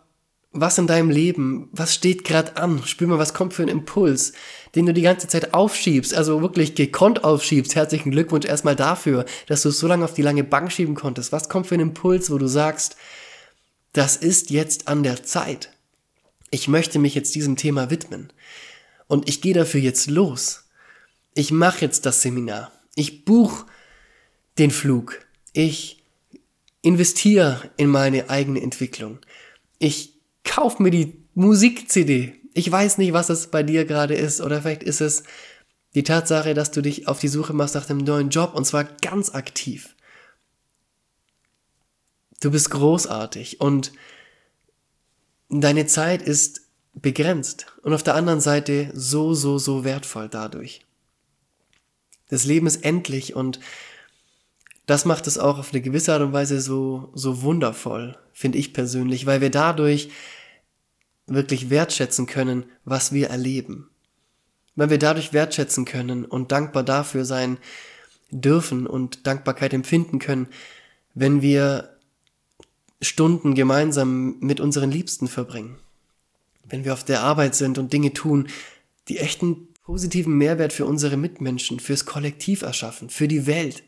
was 0.61 0.79
in 0.79 0.87
deinem 0.87 1.11
Leben, 1.11 1.69
was 1.73 1.95
steht 1.95 2.25
gerade 2.25 2.57
an? 2.57 2.83
Spür 2.85 3.09
mal, 3.09 3.19
was 3.19 3.35
kommt 3.35 3.55
für 3.55 3.63
ein 3.63 3.69
Impuls, 3.69 4.33
den 4.75 4.87
du 4.87 4.93
die 4.93 5.03
ganze 5.03 5.29
Zeit 5.29 5.55
aufschiebst, 5.55 6.15
also 6.15 6.43
wirklich 6.43 6.75
gekonnt 6.75 7.25
aufschiebst. 7.25 7.75
Herzlichen 7.75 8.11
Glückwunsch 8.11 8.47
erstmal 8.47 8.77
dafür, 8.77 9.25
dass 9.47 9.63
du 9.63 9.71
es 9.71 9.79
so 9.79 9.87
lange 9.87 10.05
auf 10.05 10.15
die 10.15 10.23
lange 10.23 10.45
Bank 10.45 10.73
schieben 10.73 10.95
konntest. 10.95 11.33
Was 11.33 11.49
kommt 11.49 11.67
für 11.67 11.75
ein 11.75 11.81
Impuls, 11.81 12.31
wo 12.31 12.39
du 12.39 12.47
sagst, 12.47 12.97
das 13.93 14.17
ist 14.17 14.51
jetzt 14.51 14.89
an 14.89 15.03
der 15.03 15.23
Zeit. 15.23 15.71
Ich 16.51 16.69
möchte 16.69 16.99
mich 16.99 17.15
jetzt 17.15 17.35
diesem 17.35 17.57
Thema 17.57 17.91
widmen. 17.91 18.33
Und 19.07 19.29
ich 19.29 19.41
gehe 19.41 19.55
dafür 19.55 19.81
jetzt 19.81 20.09
los. 20.09 20.65
Ich 21.35 21.51
mache 21.51 21.81
jetzt 21.83 22.07
das 22.07 22.23
Seminar. 22.23 22.73
Ich 22.95 23.25
buche 23.25 23.67
den 24.59 24.71
Flug. 24.71 25.21
Ich 25.53 26.05
investiere 26.83 27.71
in 27.77 27.89
meine 27.89 28.31
eigene 28.31 28.61
Entwicklung. 28.63 29.19
Ich 29.79 30.16
kaufe 30.47 30.83
mir 30.83 30.91
die 30.91 31.23
Musik-CD. 31.35 32.35
Ich 32.55 32.73
weiß 32.73 32.97
nicht, 32.99 33.13
was 33.13 33.29
es 33.29 33.49
bei 33.49 33.63
dir 33.63 33.85
gerade 33.85 34.15
ist. 34.15 34.41
Oder 34.41 34.63
vielleicht 34.63 34.83
ist 34.83 35.03
es 35.03 35.25
die 35.95 36.03
Tatsache, 36.03 36.55
dass 36.55 36.71
du 36.71 36.81
dich 36.81 37.09
auf 37.09 37.21
die 37.21 37.29
Suche 37.29 37.53
machst 37.53 37.75
nach 37.75 37.89
einem 37.91 37.99
neuen 37.99 38.31
Job 38.31 38.55
und 38.55 38.65
zwar 38.65 38.85
ganz 38.85 39.35
aktiv. 39.35 39.95
Du 42.41 42.51
bist 42.51 42.71
großartig 42.71 43.61
und 43.61 43.93
deine 45.49 45.87
Zeit 45.87 46.23
ist 46.23 46.63
begrenzt 46.95 47.67
und 47.83 47.93
auf 47.93 48.03
der 48.03 48.15
anderen 48.15 48.41
Seite 48.41 48.91
so, 48.95 49.35
so, 49.35 49.59
so 49.59 49.85
wertvoll 49.85 50.29
dadurch. 50.29 50.85
Das 52.29 52.45
Leben 52.45 52.67
ist 52.67 52.85
endlich 52.85 53.35
und 53.35 53.61
das 54.87 55.05
macht 55.05 55.27
es 55.27 55.39
auch 55.39 55.59
auf 55.59 55.73
eine 55.73 55.83
gewisse 55.83 56.13
Art 56.13 56.23
und 56.23 56.33
Weise 56.33 56.61
so, 56.61 57.11
so 57.15 57.43
wundervoll, 57.43 58.19
finde 58.33 58.59
ich 58.59 58.73
persönlich, 58.73 59.27
weil 59.27 59.41
wir 59.41 59.51
dadurch 59.51 60.11
wirklich 61.27 61.71
wertschätzen 61.71 62.27
können, 62.27 62.67
was 62.85 63.13
wir 63.13 63.29
erleben. 63.29 63.91
Weil 64.75 64.91
wir 64.91 64.99
dadurch 64.99 65.33
wertschätzen 65.33 65.85
können 65.85 66.25
und 66.25 66.53
dankbar 66.53 66.83
dafür 66.83 67.25
sein 67.25 67.59
dürfen 68.31 68.87
und 68.87 69.27
Dankbarkeit 69.27 69.73
empfinden 69.73 70.19
können, 70.19 70.49
wenn 71.15 71.43
wir 71.43 71.97
Stunden 73.01 73.55
gemeinsam 73.55 74.39
mit 74.41 74.61
unseren 74.61 74.91
Liebsten 74.91 75.29
verbringen. 75.29 75.79
Wenn 76.65 76.85
wir 76.85 76.93
auf 76.93 77.05
der 77.05 77.23
Arbeit 77.23 77.55
sind 77.55 77.79
und 77.79 77.93
Dinge 77.93 78.13
tun, 78.13 78.49
die 79.09 79.19
echten 79.19 79.69
positiven 79.85 80.37
Mehrwert 80.37 80.73
für 80.73 80.85
unsere 80.85 81.17
Mitmenschen, 81.17 81.79
fürs 81.79 82.07
Kollektiv 82.07 82.63
erschaffen, 82.63 83.09
für 83.09 83.29
die 83.29 83.47
Welt. 83.47 83.85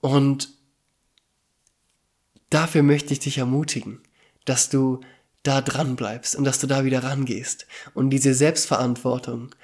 Und 0.00 0.48
dafür 2.48 2.82
möchte 2.82 3.12
ich 3.12 3.20
dich 3.20 3.38
ermutigen, 3.38 4.00
dass 4.44 4.68
du 4.68 5.00
da 5.42 5.60
dran 5.60 5.96
bleibst 5.96 6.36
und 6.36 6.44
dass 6.44 6.58
du 6.58 6.66
da 6.66 6.84
wieder 6.84 7.02
rangehst. 7.02 7.66
Und 7.94 8.10
diese 8.10 8.34
Selbstverantwortung, 8.34 9.54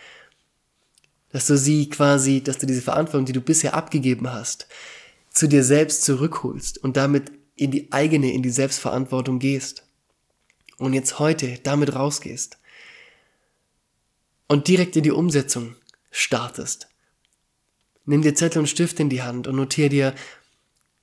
dass 1.30 1.46
du 1.46 1.56
sie 1.58 1.90
quasi, 1.90 2.42
dass 2.42 2.58
du 2.58 2.66
diese 2.66 2.82
Verantwortung, 2.82 3.26
die 3.26 3.32
du 3.32 3.40
bisher 3.40 3.74
abgegeben 3.74 4.32
hast, 4.32 4.66
zu 5.30 5.46
dir 5.46 5.64
selbst 5.64 6.02
zurückholst 6.02 6.78
und 6.78 6.96
damit 6.96 7.30
in 7.56 7.70
die 7.70 7.92
eigene, 7.92 8.32
in 8.32 8.42
die 8.42 8.50
Selbstverantwortung 8.50 9.38
gehst. 9.38 9.84
Und 10.78 10.92
jetzt 10.92 11.18
heute 11.18 11.58
damit 11.62 11.94
rausgehst. 11.94 12.58
Und 14.46 14.68
direkt 14.68 14.96
in 14.96 15.02
die 15.02 15.10
Umsetzung 15.10 15.74
startest. 16.10 16.88
Nimm 18.04 18.22
dir 18.22 18.34
Zettel 18.34 18.60
und 18.60 18.68
Stift 18.68 19.00
in 19.00 19.08
die 19.08 19.22
Hand 19.22 19.46
und 19.46 19.56
notier 19.56 19.88
dir, 19.88 20.14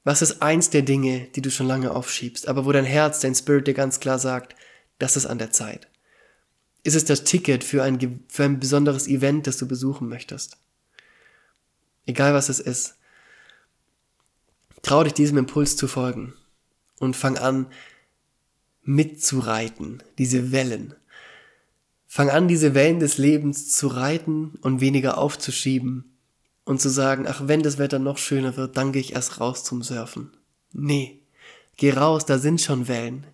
was 0.03 0.21
ist 0.21 0.41
eins 0.41 0.69
der 0.69 0.81
Dinge, 0.81 1.27
die 1.35 1.41
du 1.41 1.49
schon 1.49 1.67
lange 1.67 1.91
aufschiebst, 1.91 2.47
aber 2.47 2.65
wo 2.65 2.71
dein 2.71 2.85
Herz, 2.85 3.21
dein 3.21 3.35
Spirit 3.35 3.67
dir 3.67 3.73
ganz 3.73 3.99
klar 3.99 4.19
sagt, 4.19 4.55
das 4.99 5.15
ist 5.15 5.25
an 5.25 5.37
der 5.37 5.51
Zeit? 5.51 5.87
Ist 6.83 6.95
es 6.95 7.05
das 7.05 7.23
Ticket 7.23 7.63
für 7.63 7.83
ein, 7.83 8.23
für 8.27 8.43
ein 8.43 8.59
besonderes 8.59 9.07
Event, 9.07 9.47
das 9.47 9.57
du 9.57 9.67
besuchen 9.67 10.09
möchtest? 10.09 10.57
Egal 12.05 12.33
was 12.33 12.49
es 12.49 12.59
ist. 12.59 12.97
Trau 14.81 15.05
dich 15.05 15.13
diesem 15.13 15.37
Impuls 15.37 15.77
zu 15.77 15.87
folgen 15.87 16.33
und 16.99 17.15
fang 17.15 17.37
an 17.37 17.67
mitzureiten, 18.81 20.03
diese 20.17 20.51
Wellen. 20.51 20.93
Fang 22.05 22.29
an, 22.29 22.49
diese 22.49 22.73
Wellen 22.73 22.99
des 22.99 23.17
Lebens 23.17 23.71
zu 23.71 23.87
reiten 23.87 24.55
und 24.61 24.81
weniger 24.81 25.17
aufzuschieben 25.17 26.12
und 26.65 26.81
zu 26.81 26.89
sagen, 26.89 27.25
ach, 27.27 27.41
wenn 27.45 27.63
das 27.63 27.77
Wetter 27.77 27.99
noch 27.99 28.17
schöner 28.17 28.55
wird, 28.57 28.77
dann 28.77 28.91
gehe 28.91 29.01
ich 29.01 29.13
erst 29.13 29.39
raus 29.39 29.63
zum 29.63 29.83
Surfen. 29.83 30.31
Nee, 30.71 31.21
geh 31.77 31.91
raus, 31.91 32.25
da 32.25 32.37
sind 32.37 32.61
schon 32.61 32.87
Wellen. 32.87 33.27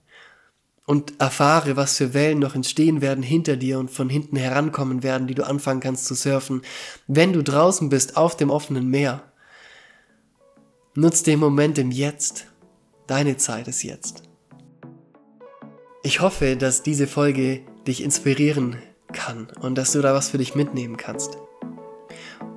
Und 0.86 1.22
erfahre, 1.22 1.76
was 1.76 1.98
für 1.98 2.16
Wellen 2.16 2.40
noch 2.40 2.56
entstehen 2.56 3.02
werden 3.02 3.24
hinter 3.24 3.58
dir 3.58 3.78
und 3.78 3.92
von 3.92 4.10
hinten 4.10 4.38
herankommen 4.38 5.04
werden, 5.04 5.28
die 5.28 5.36
du 5.36 5.46
anfangen 5.46 5.82
kannst 5.82 6.06
zu 6.06 6.16
surfen, 6.16 6.64
wenn 7.06 7.32
du 7.32 7.44
draußen 7.44 7.90
bist 7.90 8.18
auf 8.18 8.36
dem 8.36 8.50
offenen 8.50 8.88
Meer. 8.88 9.22
Nutz 10.96 11.22
den 11.22 11.40
Moment 11.40 11.78
im 11.78 11.92
Jetzt. 11.92 12.48
Deine 13.06 13.38
Zeit 13.38 13.68
ist 13.68 13.84
jetzt. 13.84 14.24
Ich 16.02 16.22
hoffe, 16.22 16.58
dass 16.58 16.82
diese 16.82 17.06
Folge 17.06 17.62
dich 17.86 18.02
inspirieren 18.02 18.78
kann 19.14 19.48
und 19.62 19.78
dass 19.78 19.92
du 19.92 20.02
da 20.02 20.14
was 20.14 20.30
für 20.30 20.40
dich 20.40 20.56
mitnehmen 20.56 20.98
kannst. 20.98 21.38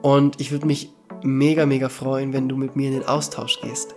Und 0.02 0.40
ich 0.40 0.50
würde 0.52 0.66
mich 0.66 0.92
mega, 1.22 1.66
mega 1.66 1.88
freuen, 1.88 2.32
wenn 2.32 2.48
du 2.48 2.56
mit 2.56 2.76
mir 2.76 2.88
in 2.88 2.94
den 2.94 3.06
Austausch 3.06 3.60
gehst. 3.60 3.94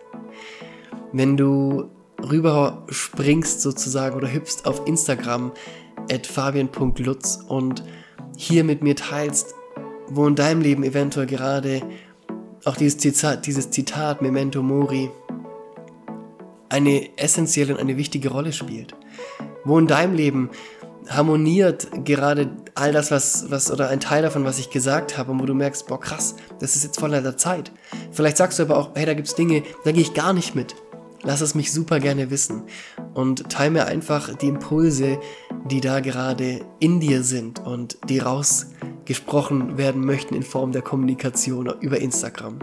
Wenn 1.12 1.38
du 1.38 1.90
rüber 2.22 2.86
springst 2.90 3.62
sozusagen 3.62 4.16
oder 4.16 4.32
hüpfst 4.32 4.66
auf 4.66 4.88
Instagram 4.88 5.52
at 6.12 6.28
fabian.lutz 6.28 7.40
und 7.48 7.84
hier 8.38 8.64
mit 8.64 8.84
mir 8.84 8.96
teilst, 8.96 9.56
wo 10.08 10.28
in 10.28 10.36
deinem 10.36 10.62
Leben 10.62 10.84
eventuell 10.84 11.26
gerade 11.26 11.82
auch 12.64 12.76
dieses 12.76 12.98
Zitat, 12.98 13.46
dieses 13.46 13.70
Zitat 13.72 14.22
Memento 14.22 14.62
Mori 14.62 15.10
eine 16.70 17.18
essentielle 17.18 17.74
und 17.74 17.80
eine 17.80 17.98
wichtige 17.98 18.30
Rolle 18.30 18.52
spielt. 18.52 18.96
Wo 19.64 19.80
in 19.80 19.88
deinem 19.88 20.14
Leben 20.14 20.50
harmoniert 21.10 21.88
gerade 22.04 22.50
all 22.74 22.92
das, 22.92 23.12
was, 23.12 23.50
was, 23.50 23.72
oder 23.72 23.90
ein 23.90 24.00
Teil 24.00 24.24
davon, 24.24 24.46
was 24.46 24.60
ich 24.60 24.70
gesagt 24.70 25.18
habe, 25.18 25.38
wo 25.40 25.46
du 25.46 25.54
merkst, 25.54 25.88
boah, 25.88 26.00
krass, 26.00 26.36
das 26.60 26.76
ist 26.76 26.84
jetzt 26.84 27.00
voller 27.00 27.22
der 27.22 27.38
Zeit. 27.38 27.72
Vielleicht 28.12 28.38
sagst 28.38 28.60
du 28.60 28.64
aber 28.64 28.78
auch, 28.78 28.92
hey, 28.96 29.06
da 29.06 29.14
gibt's 29.14 29.36
Dinge, 29.36 29.64
da 29.84 29.92
gehe 29.92 30.02
ich 30.02 30.14
gar 30.14 30.34
nicht 30.34 30.56
mit. 30.56 30.76
Lass 31.24 31.42
es 31.42 31.56
mich 31.56 31.72
super 31.72 32.00
gerne 32.00 32.30
wissen. 32.30 32.64
Und 33.14 33.50
teile 33.50 33.72
mir 33.72 33.86
einfach 33.86 34.36
die 34.36 34.48
Impulse, 34.48 35.20
die 35.66 35.82
da 35.82 36.00
gerade 36.00 36.62
in 36.80 37.00
dir 37.00 37.24
sind 37.24 37.60
und 37.66 37.98
die 38.10 38.20
rausgesprochen 38.20 39.78
werden 39.78 40.06
möchten 40.06 40.36
in 40.36 40.44
Form 40.44 40.72
der 40.72 40.84
Kommunikation 40.84 41.74
über 41.82 42.00
Instagram. 42.00 42.60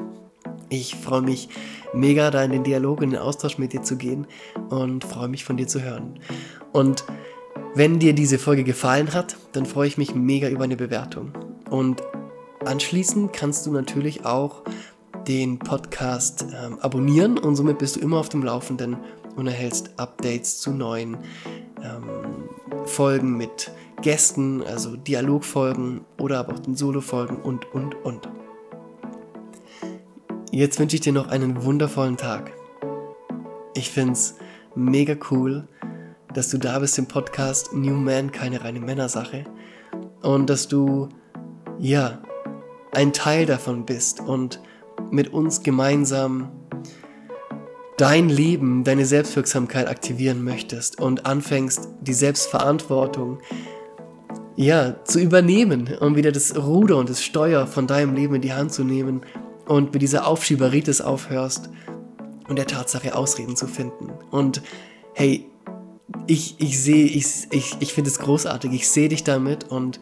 Ich 0.69 0.95
freue 0.95 1.23
mich 1.23 1.49
mega, 1.93 2.31
da 2.31 2.45
in 2.45 2.53
den 2.53 2.65
Dialog, 2.65 3.03
in 3.03 3.11
den 3.11 3.19
Austausch 3.19 3.59
mit 3.59 3.73
dir 3.73 3.83
zu 3.83 3.97
gehen 3.97 4.27
und 4.71 5.05
freue 5.05 5.29
mich 5.29 5.45
von 5.45 5.57
dir 5.57 5.67
zu 5.67 5.83
hören. 5.83 6.21
Und 6.73 7.05
wenn 7.75 7.99
dir 7.99 8.13
diese 8.13 8.39
Folge 8.39 8.65
gefallen 8.65 9.15
hat, 9.15 9.37
dann 9.53 9.65
freue 9.65 9.89
ich 9.89 9.97
mich 9.97 10.15
mega 10.15 10.49
über 10.49 10.65
eine 10.65 10.77
Bewertung. 10.77 11.33
Und 11.71 12.03
anschließend 12.65 13.33
kannst 13.33 13.65
du 13.67 13.73
natürlich 13.73 14.27
auch 14.27 14.63
den 15.27 15.59
Podcast 15.59 16.45
ähm, 16.53 16.79
abonnieren 16.81 17.39
und 17.39 17.57
somit 17.57 17.79
bist 17.79 17.97
du 17.97 18.01
immer 18.01 18.19
auf 18.19 18.29
dem 18.29 18.43
Laufenden 18.43 18.97
und 19.37 19.47
erhältst 19.47 19.91
Updates 19.97 20.61
zu 20.61 20.73
neuen 20.73 21.17
ähm, 21.83 22.85
Folgen 22.85 23.37
mit 23.37 23.71
Gästen, 24.03 24.63
also 24.63 24.97
Dialogfolgen 24.97 26.03
oder 26.19 26.41
aber 26.41 26.55
auch 26.55 26.59
den 26.59 26.75
Solo-Folgen 26.75 27.37
und, 27.37 27.73
und, 27.73 27.95
und. 28.05 28.29
jetzt 30.51 30.79
wünsche 30.79 30.97
ich 30.97 31.03
dir 31.03 31.13
noch 31.13 31.29
einen 31.29 31.63
wundervollen 31.65 32.17
Tag. 32.17 32.53
Ich 33.75 33.91
finde 33.91 34.13
es 34.13 34.35
mega 34.75 35.15
cool, 35.31 35.69
dass 36.35 36.49
du 36.49 36.59
da 36.59 36.79
bist 36.79 36.99
im 36.99 37.07
Podcast 37.07 37.73
New 37.73 37.95
Man, 37.95 38.33
keine 38.33 38.63
reine 38.65 38.81
Männersache. 38.81 39.45
Und 40.23 40.49
dass 40.49 40.69
du, 40.69 41.09
ja, 41.79 42.23
ein 42.93 43.13
Teil 43.13 43.47
davon 43.47 43.85
bist 43.87 44.21
und 44.21 44.61
mit 45.11 45.33
uns 45.33 45.63
gemeinsam 45.63 46.51
dein 47.97 48.29
Leben, 48.29 48.85
deine 48.85 49.05
Selbstwirksamkeit 49.05 49.89
aktivieren 49.89 50.43
möchtest 50.43 51.01
und 51.01 51.27
anfängst, 51.27 51.89
die 52.01 52.15
Selbstverantwortung 52.15 53.39
ja, 54.57 55.03
zu 55.05 55.19
übernehmen 55.19 55.97
und 56.01 56.17
wieder 56.17 56.33
das 56.33 56.57
Ruder 56.57 56.97
und 56.97 57.09
das 57.09 57.23
Steuer 57.23 57.67
von 57.67 57.87
deinem 57.87 58.15
Leben 58.15 58.35
in 58.35 58.43
die 58.43 58.53
Hand 58.53 58.73
zu 58.73 58.85
nehmen 58.85 59.23
und 59.67 59.93
mit 59.93 60.03
dieser 60.03 60.27
Aufschieberitis 60.27 61.01
aufhörst 61.01 61.71
und 62.49 62.57
der 62.57 62.67
Tatsache 62.67 63.15
Ausreden 63.15 63.57
zu 63.57 63.67
finden. 63.67 64.11
Und 64.31 64.63
hey, 65.15 65.52
ich, 66.27 66.57
ich 66.59 66.81
sehe, 66.81 67.07
ich, 67.07 67.47
ich, 67.51 67.77
ich 67.81 67.93
finde 67.93 68.11
es 68.11 68.19
großartig, 68.19 68.73
ich 68.73 68.89
sehe 68.89 69.09
dich 69.09 69.25
damit 69.25 69.65
und 69.65 70.01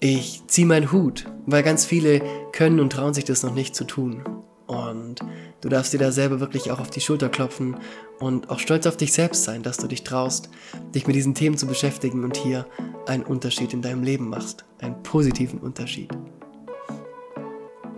ich 0.00 0.42
ziehe 0.46 0.66
meinen 0.66 0.92
Hut, 0.92 1.26
weil 1.46 1.62
ganz 1.62 1.84
viele 1.84 2.22
können 2.52 2.80
und 2.80 2.90
trauen 2.90 3.14
sich 3.14 3.24
das 3.24 3.42
noch 3.42 3.54
nicht 3.54 3.74
zu 3.74 3.84
tun. 3.84 4.22
Und 4.66 5.20
du 5.62 5.68
darfst 5.70 5.94
dir 5.94 5.98
da 5.98 6.12
selber 6.12 6.40
wirklich 6.40 6.70
auch 6.70 6.78
auf 6.78 6.90
die 6.90 7.00
Schulter 7.00 7.30
klopfen 7.30 7.78
und 8.20 8.50
auch 8.50 8.58
stolz 8.58 8.86
auf 8.86 8.96
dich 8.98 9.12
selbst 9.12 9.44
sein, 9.44 9.62
dass 9.62 9.78
du 9.78 9.86
dich 9.86 10.04
traust, 10.04 10.50
dich 10.94 11.06
mit 11.06 11.16
diesen 11.16 11.34
Themen 11.34 11.56
zu 11.56 11.66
beschäftigen 11.66 12.22
und 12.22 12.36
hier 12.36 12.66
einen 13.06 13.22
Unterschied 13.24 13.72
in 13.72 13.80
deinem 13.80 14.02
Leben 14.02 14.28
machst. 14.28 14.66
Einen 14.80 15.02
positiven 15.02 15.58
Unterschied. 15.58 16.10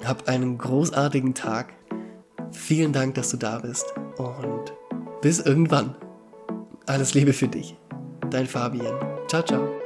Hab 0.05 0.29
einen 0.29 0.59
großartigen 0.59 1.35
Tag. 1.35 1.75
Vielen 2.53 2.93
Dank, 2.93 3.17
dass 3.17 3.31
du 3.31 3.37
da 3.37 3.59
bist. 3.59 3.93
Und 4.17 4.73
bis 5.21 5.41
irgendwann. 5.41 5.97
Alles 6.87 7.15
Liebe 7.15 7.33
für 7.33 7.49
dich. 7.49 7.77
Dein 8.31 8.47
Fabian. 8.47 8.99
Ciao, 9.29 9.43
ciao. 9.43 9.80